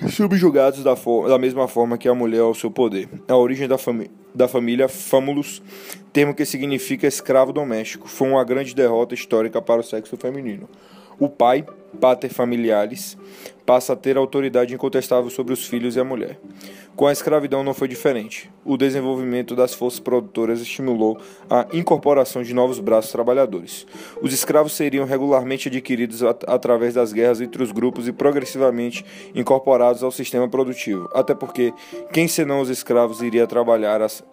subjugados 0.10 0.84
da, 0.84 0.96
da, 1.28 1.38
mesma 1.38 1.68
forma 1.68 1.98
que 1.98 2.08
a 2.08 2.14
mulher 2.14 2.42
ao 2.42 2.54
seu 2.54 2.70
poder. 2.72 3.10
A 3.28 3.36
origem 3.36 3.68
da, 3.68 3.78
da 4.34 4.48
família 4.48 4.88
Famulus, 4.88 5.62
termo 6.14 6.34
que 6.34 6.46
significa 6.46 7.08
escravo 7.08 7.52
doméstico, 7.52 8.08
foi 8.08 8.30
uma 8.30 8.44
grande 8.44 8.76
derrota 8.76 9.14
histórica 9.14 9.62
para 9.62 9.82
o 9.82 9.84
sexo 9.84 10.18
feminino. 10.18 10.70
O 11.20 11.30
pai, 11.30 11.66
pater 12.00 12.30
familiares, 12.30 13.18
passa 13.66 13.94
a 13.94 13.96
ter 13.96 14.18
autoridade 14.18 14.74
incontestável 14.74 15.30
sobre 15.30 15.54
os 15.54 15.66
filhos 15.66 15.96
e 15.96 16.00
a 16.00 16.04
mulher. 16.04 16.40
Com 16.96 17.08
a 17.08 17.12
escravidão 17.12 17.62
não 17.62 17.74
foi 17.74 17.90
diferente. 17.90 18.50
O 18.64 18.78
desenvolvimento 18.78 19.54
das 19.54 19.74
forças 19.74 20.00
produtoras 20.00 20.62
estimulou 20.62 21.20
a 21.50 21.68
incorporação 21.74 22.42
de 22.42 22.54
novos 22.54 22.80
braços 22.80 23.12
trabalhadores. 23.12 23.86
Os 24.22 24.32
escravos 24.32 24.72
seriam 24.72 25.06
regularmente 25.06 25.68
adquiridos 25.68 26.24
at 26.24 26.44
através 26.48 26.94
das 26.94 27.12
guerras 27.12 27.42
entre 27.42 27.62
os 27.62 27.74
grupos 27.74 28.08
e 28.08 28.14
progressivamente 28.14 29.04
incorporados 29.36 30.04
ao 30.04 30.12
sistema 30.12 30.48
produtivo, 30.48 31.10
até 31.14 31.36
porque 31.36 31.74
quem 32.14 32.30
senão 32.30 32.62
os 32.62 32.70
escravos 32.70 33.22
iria 33.22 33.46
trabalhar 33.46 34.02
as, 34.02 34.24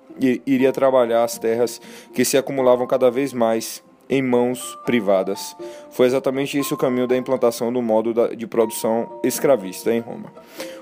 iria 0.46 0.72
trabalhar 0.72 1.24
as 1.24 1.38
terras 1.38 1.80
que 2.14 2.24
se 2.24 2.36
acumulavam 2.38 2.86
cada 2.86 3.10
vez 3.10 3.32
mais 3.32 3.82
em 4.08 4.22
mãos 4.22 4.78
privadas. 4.84 5.56
Foi 5.90 6.06
exatamente 6.06 6.58
esse 6.58 6.72
o 6.72 6.76
caminho 6.76 7.06
da 7.06 7.16
implantação 7.16 7.72
do 7.72 7.80
modo 7.80 8.14
de 8.36 8.46
produção 8.46 9.20
escravista 9.22 9.92
em 9.92 10.00
Roma. 10.00 10.32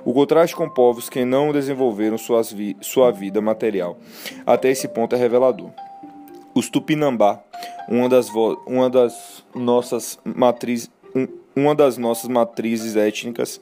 O 0.05 0.13
contraste 0.13 0.57
com 0.57 0.69
povos 0.69 1.09
que 1.09 1.25
não 1.25 1.53
desenvolveram 1.53 2.17
vi 2.53 2.77
sua 2.81 3.11
vida 3.11 3.41
material 3.41 3.99
até 4.47 4.71
esse 4.71 4.89
ponto 4.89 5.15
é 5.15 5.19
revelador. 5.19 5.71
Os 6.55 6.69
Tupinambá, 6.69 7.41
uma 7.89 8.09
das, 8.09 8.29
uma 8.67 8.91
das 8.91 9.45
nossas 9.55 10.19
matrizes 10.25 10.91
uma 11.61 11.75
das 11.75 11.99
nossas 11.99 12.29
matrizes 12.29 12.97
étnicas, 12.97 13.61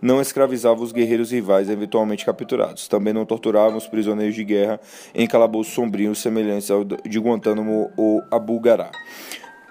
não 0.00 0.20
escravizava 0.20 0.82
os 0.82 0.92
guerreiros 0.92 1.32
rivais 1.32 1.68
eventualmente 1.68 2.24
capturados. 2.24 2.86
Também 2.86 3.12
não 3.12 3.26
torturava 3.26 3.76
os 3.76 3.86
prisioneiros 3.86 4.34
de 4.34 4.44
guerra 4.44 4.80
em 5.14 5.26
calabouços 5.26 5.74
sombrios 5.74 6.20
semelhantes 6.20 6.70
ao 6.70 6.84
de 6.84 7.18
Guantánamo 7.18 7.90
ou 7.96 8.22
Abu 8.30 8.58
Ghara, 8.60 8.90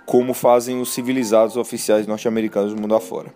como 0.05 0.33
fazem 0.33 0.81
os 0.81 0.93
civilizados 0.93 1.55
oficiais 1.55 2.05
norte-americanos 2.05 2.73
do 2.73 2.81
mundo 2.81 2.95
afora 2.95 3.33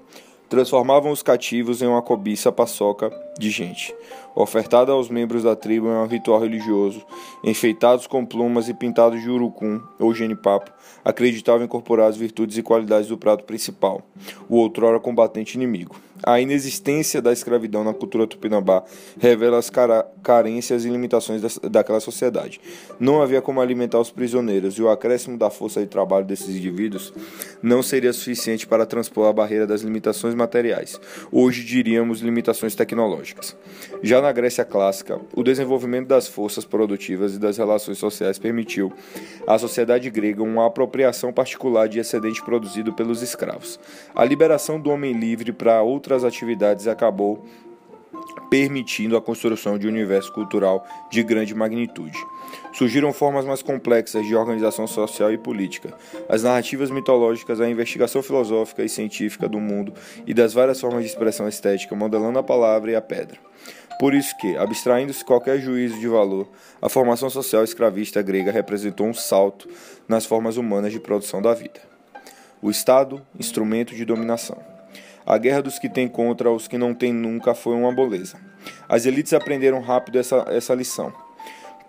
transformavam 0.53 1.11
os 1.11 1.23
cativos 1.23 1.81
em 1.81 1.87
uma 1.87 2.03
cobiça 2.03 2.51
paçoca 2.51 3.11
de 3.39 3.49
gente, 3.49 3.91
ofertada 4.35 4.91
aos 4.91 5.09
membros 5.09 5.41
da 5.41 5.55
tribo 5.55 5.87
em 5.87 5.95
um 5.95 6.05
ritual 6.05 6.39
religioso, 6.39 7.03
enfeitados 7.43 8.05
com 8.05 8.23
plumas 8.23 8.69
e 8.69 8.73
pintados 8.75 9.19
de 9.19 9.31
urucum 9.31 9.81
ou 9.97 10.13
genipapo, 10.13 10.71
acreditavam 11.03 11.65
incorporar 11.65 12.07
as 12.07 12.15
virtudes 12.15 12.55
e 12.55 12.61
qualidades 12.61 13.07
do 13.07 13.17
prato 13.17 13.43
principal, 13.45 14.03
o 14.47 14.57
outrora 14.57 14.99
combatente 14.99 15.57
inimigo. 15.57 15.95
A 16.25 16.39
inexistência 16.39 17.21
da 17.21 17.33
escravidão 17.33 17.83
na 17.83 17.93
cultura 17.93 18.25
tupinambá 18.25 18.83
revela 19.19 19.57
as 19.57 19.69
carências 20.23 20.85
e 20.85 20.89
limitações 20.89 21.59
daquela 21.69 21.99
sociedade. 21.99 22.61
Não 22.97 23.21
havia 23.21 23.41
como 23.41 23.59
alimentar 23.59 23.99
os 23.99 24.09
prisioneiros 24.09 24.75
e 24.75 24.81
o 24.81 24.89
acréscimo 24.89 25.37
da 25.37 25.49
força 25.49 25.81
de 25.81 25.87
trabalho 25.87 26.25
desses 26.25 26.55
indivíduos 26.55 27.13
não 27.61 27.83
seria 27.83 28.13
suficiente 28.13 28.65
para 28.65 28.85
transpor 28.85 29.27
a 29.27 29.33
barreira 29.33 29.67
das 29.67 29.81
limitações 29.81 30.33
materiais. 30.33 30.99
Hoje 31.29 31.65
diríamos 31.65 32.21
limitações 32.21 32.73
tecnológicas. 32.73 33.53
Já 34.01 34.21
na 34.21 34.31
Grécia 34.31 34.63
clássica, 34.63 35.19
o 35.35 35.43
desenvolvimento 35.43 36.07
das 36.07 36.25
forças 36.25 36.63
produtivas 36.63 37.35
e 37.35 37.39
das 37.39 37.57
relações 37.57 37.97
sociais 37.97 38.39
permitiu 38.39 38.93
à 39.45 39.57
sociedade 39.57 40.09
grega 40.09 40.41
uma 40.41 40.67
apropriação 40.67 41.33
particular 41.33 41.89
de 41.89 41.99
excedente 41.99 42.41
produzido 42.41 42.93
pelos 42.93 43.21
escravos. 43.21 43.77
A 44.15 44.23
liberação 44.23 44.79
do 44.79 44.89
homem 44.89 45.11
livre 45.11 45.51
para 45.51 45.81
outras 45.81 46.12
outras 46.13 46.23
atividades 46.23 46.87
acabou 46.87 47.43
permitindo 48.49 49.17
a 49.17 49.21
construção 49.21 49.79
de 49.79 49.87
um 49.87 49.89
universo 49.89 50.31
cultural 50.31 50.85
de 51.09 51.23
grande 51.23 51.55
magnitude. 51.55 52.17
Surgiram 52.73 53.11
formas 53.11 53.45
mais 53.45 53.63
complexas 53.63 54.25
de 54.27 54.35
organização 54.35 54.85
social 54.85 55.31
e 55.31 55.37
política. 55.37 55.91
As 56.29 56.43
narrativas 56.43 56.91
mitológicas, 56.91 57.59
a 57.59 57.67
investigação 57.67 58.21
filosófica 58.21 58.83
e 58.83 58.89
científica 58.89 59.49
do 59.49 59.59
mundo 59.59 59.93
e 60.27 60.33
das 60.33 60.53
várias 60.53 60.79
formas 60.79 61.01
de 61.01 61.09
expressão 61.09 61.47
estética, 61.47 61.95
modelando 61.95 62.37
a 62.37 62.43
palavra 62.43 62.91
e 62.91 62.95
a 62.95 63.01
pedra. 63.01 63.39
Por 63.99 64.13
isso 64.13 64.37
que, 64.37 64.55
abstraindo-se 64.57 65.25
qualquer 65.25 65.59
juízo 65.59 65.99
de 65.99 66.07
valor, 66.07 66.47
a 66.81 66.89
formação 66.89 67.29
social 67.29 67.63
escravista 67.63 68.21
grega 68.21 68.51
representou 68.51 69.07
um 69.07 69.13
salto 69.13 69.67
nas 70.07 70.25
formas 70.25 70.57
humanas 70.57 70.91
de 70.91 70.99
produção 70.99 71.41
da 71.41 71.53
vida. 71.53 71.81
O 72.61 72.69
Estado, 72.69 73.21
instrumento 73.39 73.95
de 73.95 74.05
dominação. 74.05 74.72
A 75.25 75.37
guerra 75.37 75.61
dos 75.61 75.79
que 75.79 75.87
têm 75.87 76.07
contra 76.07 76.51
os 76.51 76.67
que 76.67 76.77
não 76.77 76.93
têm 76.93 77.13
nunca 77.13 77.53
foi 77.53 77.75
uma 77.75 77.93
boleza. 77.93 78.37
As 78.87 79.05
elites 79.05 79.33
aprenderam 79.33 79.79
rápido 79.81 80.19
essa, 80.19 80.45
essa 80.49 80.73
lição. 80.73 81.13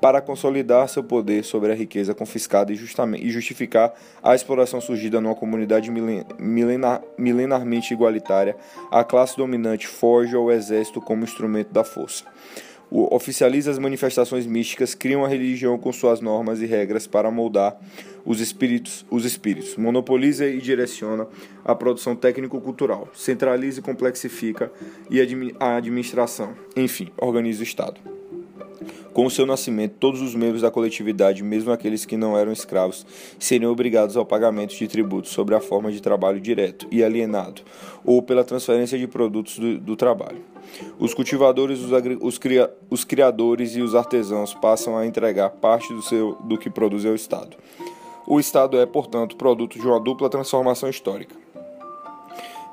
Para 0.01 0.20
consolidar 0.20 0.88
seu 0.88 1.03
poder 1.03 1.44
sobre 1.44 1.73
a 1.73 1.75
riqueza 1.75 2.14
confiscada 2.14 2.73
e, 2.73 2.75
e 2.75 3.31
justificar 3.31 3.92
a 4.23 4.35
exploração 4.35 4.81
surgida 4.81 5.20
numa 5.20 5.35
comunidade 5.35 5.90
milen, 5.90 6.25
milenar, 6.38 7.01
milenarmente 7.16 7.94
igualitária, 7.94 8.57
a 8.90 9.03
classe 9.03 9.37
dominante 9.37 9.87
forja 9.87 10.38
o 10.38 10.51
exército 10.51 11.01
como 11.01 11.25
instrumento 11.25 11.73
da 11.73 11.85
força 11.85 12.25
oficializa 12.94 13.70
as 13.70 13.78
manifestações 13.78 14.46
místicas, 14.46 14.94
cria 14.94 15.18
uma 15.18 15.28
religião 15.28 15.76
com 15.76 15.92
suas 15.92 16.20
normas 16.20 16.61
e 16.61 16.66
regras 16.66 17.07
para 17.07 17.30
moldar 17.30 17.76
os 18.24 18.40
espíritos, 18.40 19.04
os 19.11 19.24
espíritos, 19.24 19.76
monopoliza 19.76 20.46
e 20.46 20.59
direciona 20.59 21.26
a 21.64 21.74
produção 21.74 22.14
técnico-cultural, 22.14 23.09
centraliza 23.12 23.80
e 23.80 23.83
complexifica 23.83 24.70
e 25.11 25.20
a 25.59 25.76
administração, 25.76 26.54
enfim, 26.76 27.11
organiza 27.18 27.61
o 27.61 27.64
Estado. 27.64 28.00
Com 29.12 29.26
o 29.26 29.30
seu 29.30 29.46
nascimento, 29.46 29.94
todos 30.00 30.20
os 30.20 30.35
membros 30.35 30.62
da 30.62 30.70
coletividade, 30.70 31.42
mesmo 31.42 31.70
aqueles 31.70 32.04
que 32.04 32.16
não 32.16 32.37
eram 32.37 32.52
escravos, 32.52 33.07
seriam 33.38 33.70
obrigados 33.70 34.16
ao 34.16 34.26
pagamento 34.26 34.74
de 34.76 34.88
tributos 34.88 35.30
sobre 35.30 35.54
a 35.54 35.61
forma 35.61 35.92
de 35.92 36.02
trabalho 36.02 36.40
direto 36.40 36.88
e 36.90 37.02
alienado, 37.02 37.62
ou 38.04 38.20
pela 38.22 38.42
transferência 38.42 38.98
de 38.98 39.07
produtos 39.07 39.59
do, 39.59 39.78
do 39.78 39.96
trabalho. 39.96 40.53
Os 40.98 41.14
cultivadores, 41.14 41.80
os, 41.80 41.90
os, 42.20 42.38
cria, 42.38 42.70
os, 42.90 43.04
criadores 43.04 43.76
e 43.76 43.82
os 43.82 43.94
artesãos 43.94 44.54
passam 44.54 44.96
a 44.96 45.06
entregar 45.06 45.50
parte 45.50 45.92
do, 45.92 46.02
seu, 46.02 46.37
do 46.44 46.58
que 46.58 46.70
produz 46.70 47.04
ao 47.04 47.14
Estado. 47.14 47.56
O 48.26 48.40
Estado 48.40 48.78
é, 48.78 48.87
portanto, 48.87 49.37
produto 49.37 49.78
de 49.78 49.87
uma 49.87 50.00
dupla 50.00 50.30
transformação 50.30 50.88
histórica. 50.88 51.37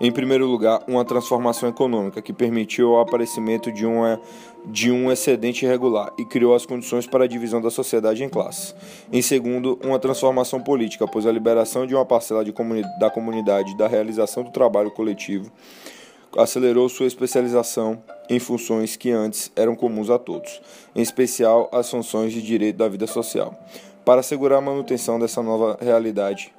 Em 0.03 0.11
primeiro 0.11 0.47
lugar, 0.47 0.81
uma 0.87 1.05
transformação 1.05 1.69
econômica 1.69 2.23
que 2.23 2.33
permitiu 2.33 2.93
o 2.93 2.99
aparecimento 2.99 3.71
de, 3.71 3.85
uma, 3.85 4.19
de 4.65 4.91
um 4.91 5.11
excedente 5.11 5.63
irregular 5.63 6.11
e 6.17 6.25
criou 6.25 6.55
as 6.55 6.65
condições 6.65 7.05
para 7.05 7.25
a 7.25 7.27
divisão 7.27 7.61
da 7.61 7.69
sociedade 7.69 8.23
em 8.23 8.27
classes. 8.27 8.73
Em 9.13 9.21
segundo, 9.21 9.79
uma 9.83 9.99
transformação 9.99 10.59
política, 10.59 11.07
pois 11.07 11.27
a 11.27 11.31
liberação 11.31 11.85
de 11.85 11.93
uma 11.93 12.03
parcela 12.03 12.43
de 12.43 12.51
comuni 12.51 12.81
da 12.99 13.11
comunidade 13.11 13.77
da 13.77 13.87
realização 13.87 14.43
do 14.43 14.49
trabalho 14.49 14.89
coletivo 14.89 15.51
acelerou 16.37 16.87
sua 16.89 17.07
especialização 17.07 18.01
em 18.29 18.39
funções 18.39 18.95
que 18.95 19.11
antes 19.11 19.51
eram 19.55 19.75
comuns 19.75 20.09
a 20.09 20.17
todos, 20.17 20.61
em 20.95 21.01
especial 21.01 21.69
as 21.71 21.89
funções 21.89 22.31
de 22.31 22.41
direito 22.41 22.77
da 22.77 22.87
vida 22.87 23.07
social. 23.07 23.53
Para 24.05 24.21
assegurar 24.21 24.59
a 24.59 24.61
manutenção 24.61 25.19
dessa 25.19 25.43
nova 25.43 25.77
realidade 25.81 26.53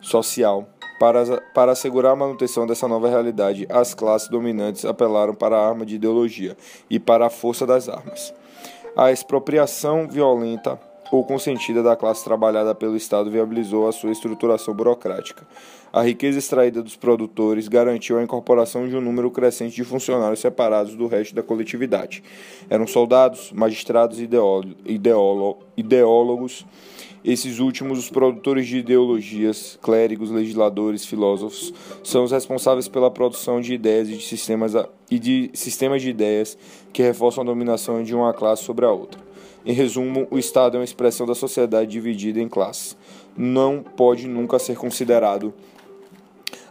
social, 0.00 0.66
para, 0.98 1.40
para 1.54 1.72
assegurar 1.72 2.12
a 2.12 2.16
manutenção 2.16 2.66
dessa 2.66 2.86
nova 2.86 3.08
realidade, 3.08 3.66
as 3.70 3.94
classes 3.94 4.28
dominantes 4.28 4.84
apelaram 4.84 5.34
para 5.34 5.56
a 5.56 5.68
arma 5.68 5.86
de 5.86 5.94
ideologia 5.94 6.56
e 6.90 6.98
para 6.98 7.26
a 7.26 7.30
força 7.30 7.66
das 7.66 7.88
armas. 7.88 8.34
A 8.96 9.10
expropriação 9.10 10.08
violenta 10.08 10.78
ou 11.10 11.24
consentida 11.24 11.82
da 11.82 11.96
classe 11.96 12.22
trabalhada 12.24 12.74
pelo 12.74 12.96
Estado 12.96 13.30
viabilizou 13.30 13.88
a 13.88 13.92
sua 13.92 14.12
estruturação 14.12 14.74
burocrática. 14.74 15.46
A 15.92 16.02
riqueza 16.02 16.38
extraída 16.38 16.82
dos 16.82 16.96
produtores 16.96 17.66
garantiu 17.66 18.18
a 18.18 18.22
incorporação 18.22 18.88
de 18.88 18.96
um 18.96 19.00
número 19.00 19.30
crescente 19.30 19.74
de 19.74 19.84
funcionários 19.84 20.40
separados 20.40 20.94
do 20.94 21.06
resto 21.06 21.34
da 21.34 21.42
coletividade. 21.42 22.22
Eram 22.68 22.86
soldados, 22.86 23.50
magistrados 23.52 24.20
e 24.20 24.28
ideólogos 25.76 26.64
esses 27.22 27.58
últimos, 27.58 27.98
os 27.98 28.08
produtores 28.08 28.66
de 28.66 28.78
ideologias, 28.78 29.78
clérigos, 29.82 30.30
legisladores, 30.30 31.04
filósofos, 31.04 31.72
são 32.02 32.24
os 32.24 32.32
responsáveis 32.32 32.88
pela 32.88 33.10
produção 33.10 33.60
de 33.60 33.74
ideias 33.74 34.08
e 34.08 34.16
de 34.16 34.24
sistemas, 34.24 34.72
e 35.10 35.18
de 35.18 35.50
sistemas 35.52 36.00
de 36.00 36.08
ideias 36.08 36.56
que 36.94 37.02
reforçam 37.02 37.42
a 37.42 37.46
dominação 37.46 38.02
de 38.02 38.14
uma 38.14 38.32
classe 38.32 38.64
sobre 38.64 38.86
a 38.86 38.90
outra. 38.90 39.20
Em 39.66 39.72
resumo, 39.74 40.26
o 40.30 40.38
Estado 40.38 40.78
é 40.78 40.80
uma 40.80 40.84
expressão 40.84 41.26
da 41.26 41.34
sociedade 41.34 41.90
dividida 41.90 42.40
em 42.40 42.48
classes. 42.48 42.96
Não 43.36 43.82
pode 43.82 44.26
nunca 44.26 44.58
ser 44.58 44.78
considerado 44.78 45.52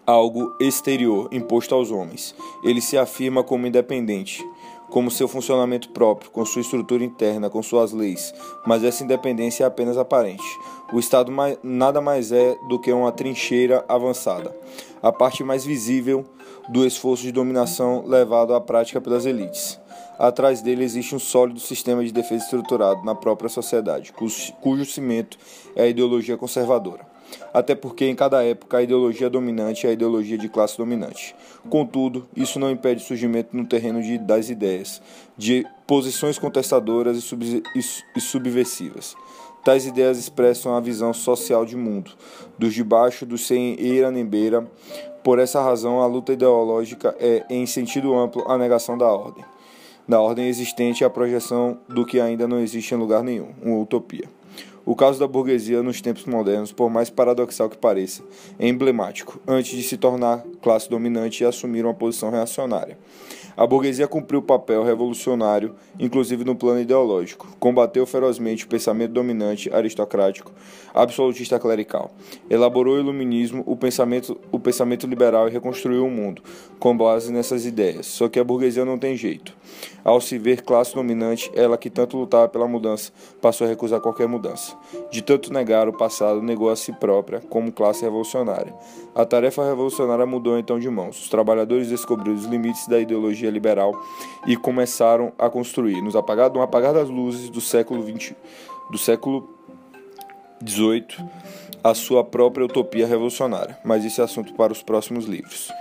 algo 0.10 0.56
exterior 0.60 1.30
imposto 1.32 1.76
aos 1.76 1.92
homens. 1.92 2.34
Ele 2.64 2.82
se 2.82 2.98
afirma 2.98 3.44
como 3.44 3.68
independente, 3.68 4.44
como 4.90 5.12
seu 5.12 5.28
funcionamento 5.28 5.90
próprio, 5.90 6.32
com 6.32 6.44
sua 6.44 6.62
estrutura 6.62 7.04
interna, 7.04 7.48
com 7.48 7.62
suas 7.62 7.92
leis, 7.92 8.34
mas 8.66 8.84
essa 8.84 9.04
independência 9.04 9.64
é 9.64 9.68
apenas 9.68 9.98
aparente. 9.98 10.44
O 10.92 10.98
Estado 11.00 11.32
nada 11.62 12.02
mais 12.02 12.32
é 12.32 12.58
do 12.68 12.80
que 12.80 12.92
uma 12.92 13.12
trincheira 13.12 13.86
avançada, 13.88 14.56
a 15.02 15.12
parte 15.12 15.44
mais 15.44 15.64
visível 15.64 16.26
do 16.70 16.86
esforço 16.86 17.22
de 17.22 17.32
dominação 17.32 18.04
levado 18.08 18.56
à 18.56 18.60
prática 18.60 19.00
pelas 19.00 19.28
elites. 19.28 19.80
Atrás 20.18 20.62
dele 20.62 20.84
existe 20.84 21.16
um 21.16 21.20
sólido 21.20 21.60
sistema 21.60 22.04
de 22.04 22.12
defesa 22.12 22.44
estruturado 22.44 23.06
na 23.06 23.14
própria 23.14 23.48
sociedade, 23.50 24.12
cujo 24.12 24.86
cimento 24.86 25.38
é 25.76 25.84
a 25.84 25.88
ideologia 25.88 26.36
conservadora 26.36 27.09
até 27.54 27.76
porque 27.76 28.06
em 28.06 28.16
cada 28.16 28.44
época 28.44 28.78
a 28.78 28.84
ideologia 28.84 29.30
dominante 29.30 29.86
é 29.86 29.90
a 29.90 29.94
ideologia 29.94 30.38
de 30.38 30.50
classe 30.50 30.78
dominante. 30.78 31.36
Contudo, 31.70 32.28
isso 32.36 32.60
não 32.60 32.72
impede 32.72 33.04
o 33.04 33.06
surgimento 33.06 33.56
no 33.56 33.66
terreno 33.66 34.02
de, 34.02 34.18
das 34.18 34.50
ideias, 34.50 35.02
de 35.38 35.66
posições 35.86 36.38
contestadoras 36.38 37.18
e, 37.18 37.22
sub, 37.22 37.46
e, 37.46 37.80
e 38.16 38.22
subversivas. 38.22 39.16
Tais 39.64 39.86
ideias 39.86 40.18
expressam 40.18 40.74
a 40.76 40.80
visão 40.80 41.14
social 41.14 41.66
de 41.66 41.76
mundo, 41.76 42.12
dos 42.58 42.74
de 42.74 42.84
baixo, 42.84 43.26
dos 43.26 43.46
sem 43.46 43.76
eira 43.80 44.10
nem 44.10 44.26
beira. 44.26 44.66
Por 45.24 45.38
essa 45.38 45.62
razão, 45.62 46.02
a 46.02 46.06
luta 46.06 46.32
ideológica 46.32 47.16
é, 47.20 47.46
em 47.50 47.66
sentido 47.66 48.16
amplo, 48.16 48.50
a 48.50 48.58
negação 48.58 48.98
da 48.98 49.08
ordem. 49.08 49.44
Da 50.08 50.22
ordem 50.22 50.48
existente 50.48 51.04
e 51.04 51.06
a 51.06 51.10
projeção 51.10 51.78
do 51.88 52.06
que 52.06 52.20
ainda 52.20 52.48
não 52.48 52.60
existe 52.60 52.96
em 52.96 52.98
lugar 52.98 53.22
nenhum, 53.22 53.50
uma 53.62 53.78
utopia. 53.78 54.30
O 54.86 54.96
caso 54.96 55.20
da 55.20 55.28
burguesia 55.28 55.84
nos 55.84 56.02
tempos 56.02 56.26
modernos, 56.26 56.72
por 56.72 56.90
mais 56.90 57.10
paradoxal 57.10 57.70
que 57.70 57.78
pareça, 57.78 58.24
é 58.58 58.68
emblemático, 58.68 59.40
antes 59.48 59.78
de 59.78 59.84
se 59.84 59.98
tornar 59.98 60.44
classe 60.62 60.90
dominante 60.90 61.44
e 61.44 61.46
assumir 61.46 61.86
uma 61.86 61.94
posição 61.94 62.30
reacionária. 62.30 62.98
A 63.60 63.68
burguesia 63.68 64.08
cumpriu 64.08 64.40
o 64.40 64.44
papel 64.44 64.86
revolucionário, 64.86 65.76
inclusive 66.00 66.46
no 66.46 66.56
plano 66.56 66.80
ideológico. 66.80 67.46
Combateu 67.60 68.06
ferozmente 68.06 68.64
o 68.64 68.70
pensamento 68.70 69.12
dominante 69.12 69.70
aristocrático, 69.74 70.54
absolutista 70.94 71.60
clerical. 71.60 72.10
Elaborou 72.50 72.96
o 72.96 73.00
iluminismo, 73.00 73.62
o 73.66 73.76
pensamento, 73.76 74.40
o 74.50 74.58
pensamento 74.58 75.06
liberal 75.06 75.50
e 75.50 75.52
reconstruiu 75.52 76.06
o 76.06 76.10
mundo, 76.10 76.42
com 76.80 76.96
base 76.96 77.34
nessas 77.34 77.66
ideias. 77.66 78.06
Só 78.06 78.30
que 78.30 78.40
a 78.40 78.46
burguesia 78.46 78.86
não 78.86 78.98
tem 78.98 79.18
jeito. 79.18 79.54
Ao 80.06 80.22
se 80.22 80.38
ver 80.38 80.62
classe 80.62 80.96
dominante, 80.96 81.52
ela 81.54 81.78
que 81.78 81.90
tanto 81.90 82.18
lutava 82.18 82.48
pela 82.48 82.66
mudança, 82.66 83.12
passou 83.42 83.68
a 83.68 83.70
recusar 83.70 84.00
qualquer 84.00 84.28
mudança. 84.30 84.78
De 85.12 85.22
tanto 85.22 85.54
negar 85.54 85.88
o 85.88 85.94
passado, 85.94 86.42
negou 86.42 86.70
a 86.70 86.76
si 86.76 86.92
própria 86.94 87.42
como 87.50 87.72
classe 87.72 88.02
revolucionária. 88.04 88.74
A 89.14 89.26
tarefa 89.26 89.64
revolucionária 89.64 90.26
mudou 90.26 90.58
então 90.58 90.80
de 90.80 90.90
mãos. 90.90 91.22
Os 91.22 91.30
trabalhadores 91.30 91.90
descobriram 91.90 92.36
os 92.36 92.46
limites 92.46 92.88
da 92.88 93.00
ideologia 93.00 93.50
liberal 93.50 93.94
e 94.48 94.56
começaram 94.56 95.32
a 95.38 95.50
construir, 95.50 96.02
nos 96.02 96.16
apagar, 96.16 96.52
no 96.52 96.62
apagar 96.62 96.94
das 96.94 97.10
luzes 97.10 97.50
do 97.50 97.62
século 97.62 98.04
XX, 98.04 98.34
do 98.92 98.98
século 98.98 99.50
XVIII, 100.66 101.06
a 101.84 101.94
sua 101.94 102.24
própria 102.24 102.66
utopia 102.66 103.08
revolucionária. 103.08 103.78
Mas 103.84 104.04
esse 104.04 104.20
é 104.22 104.24
assunto 104.24 104.54
para 104.54 104.74
os 104.74 104.84
próximos 104.84 105.26
livros. 105.26 105.72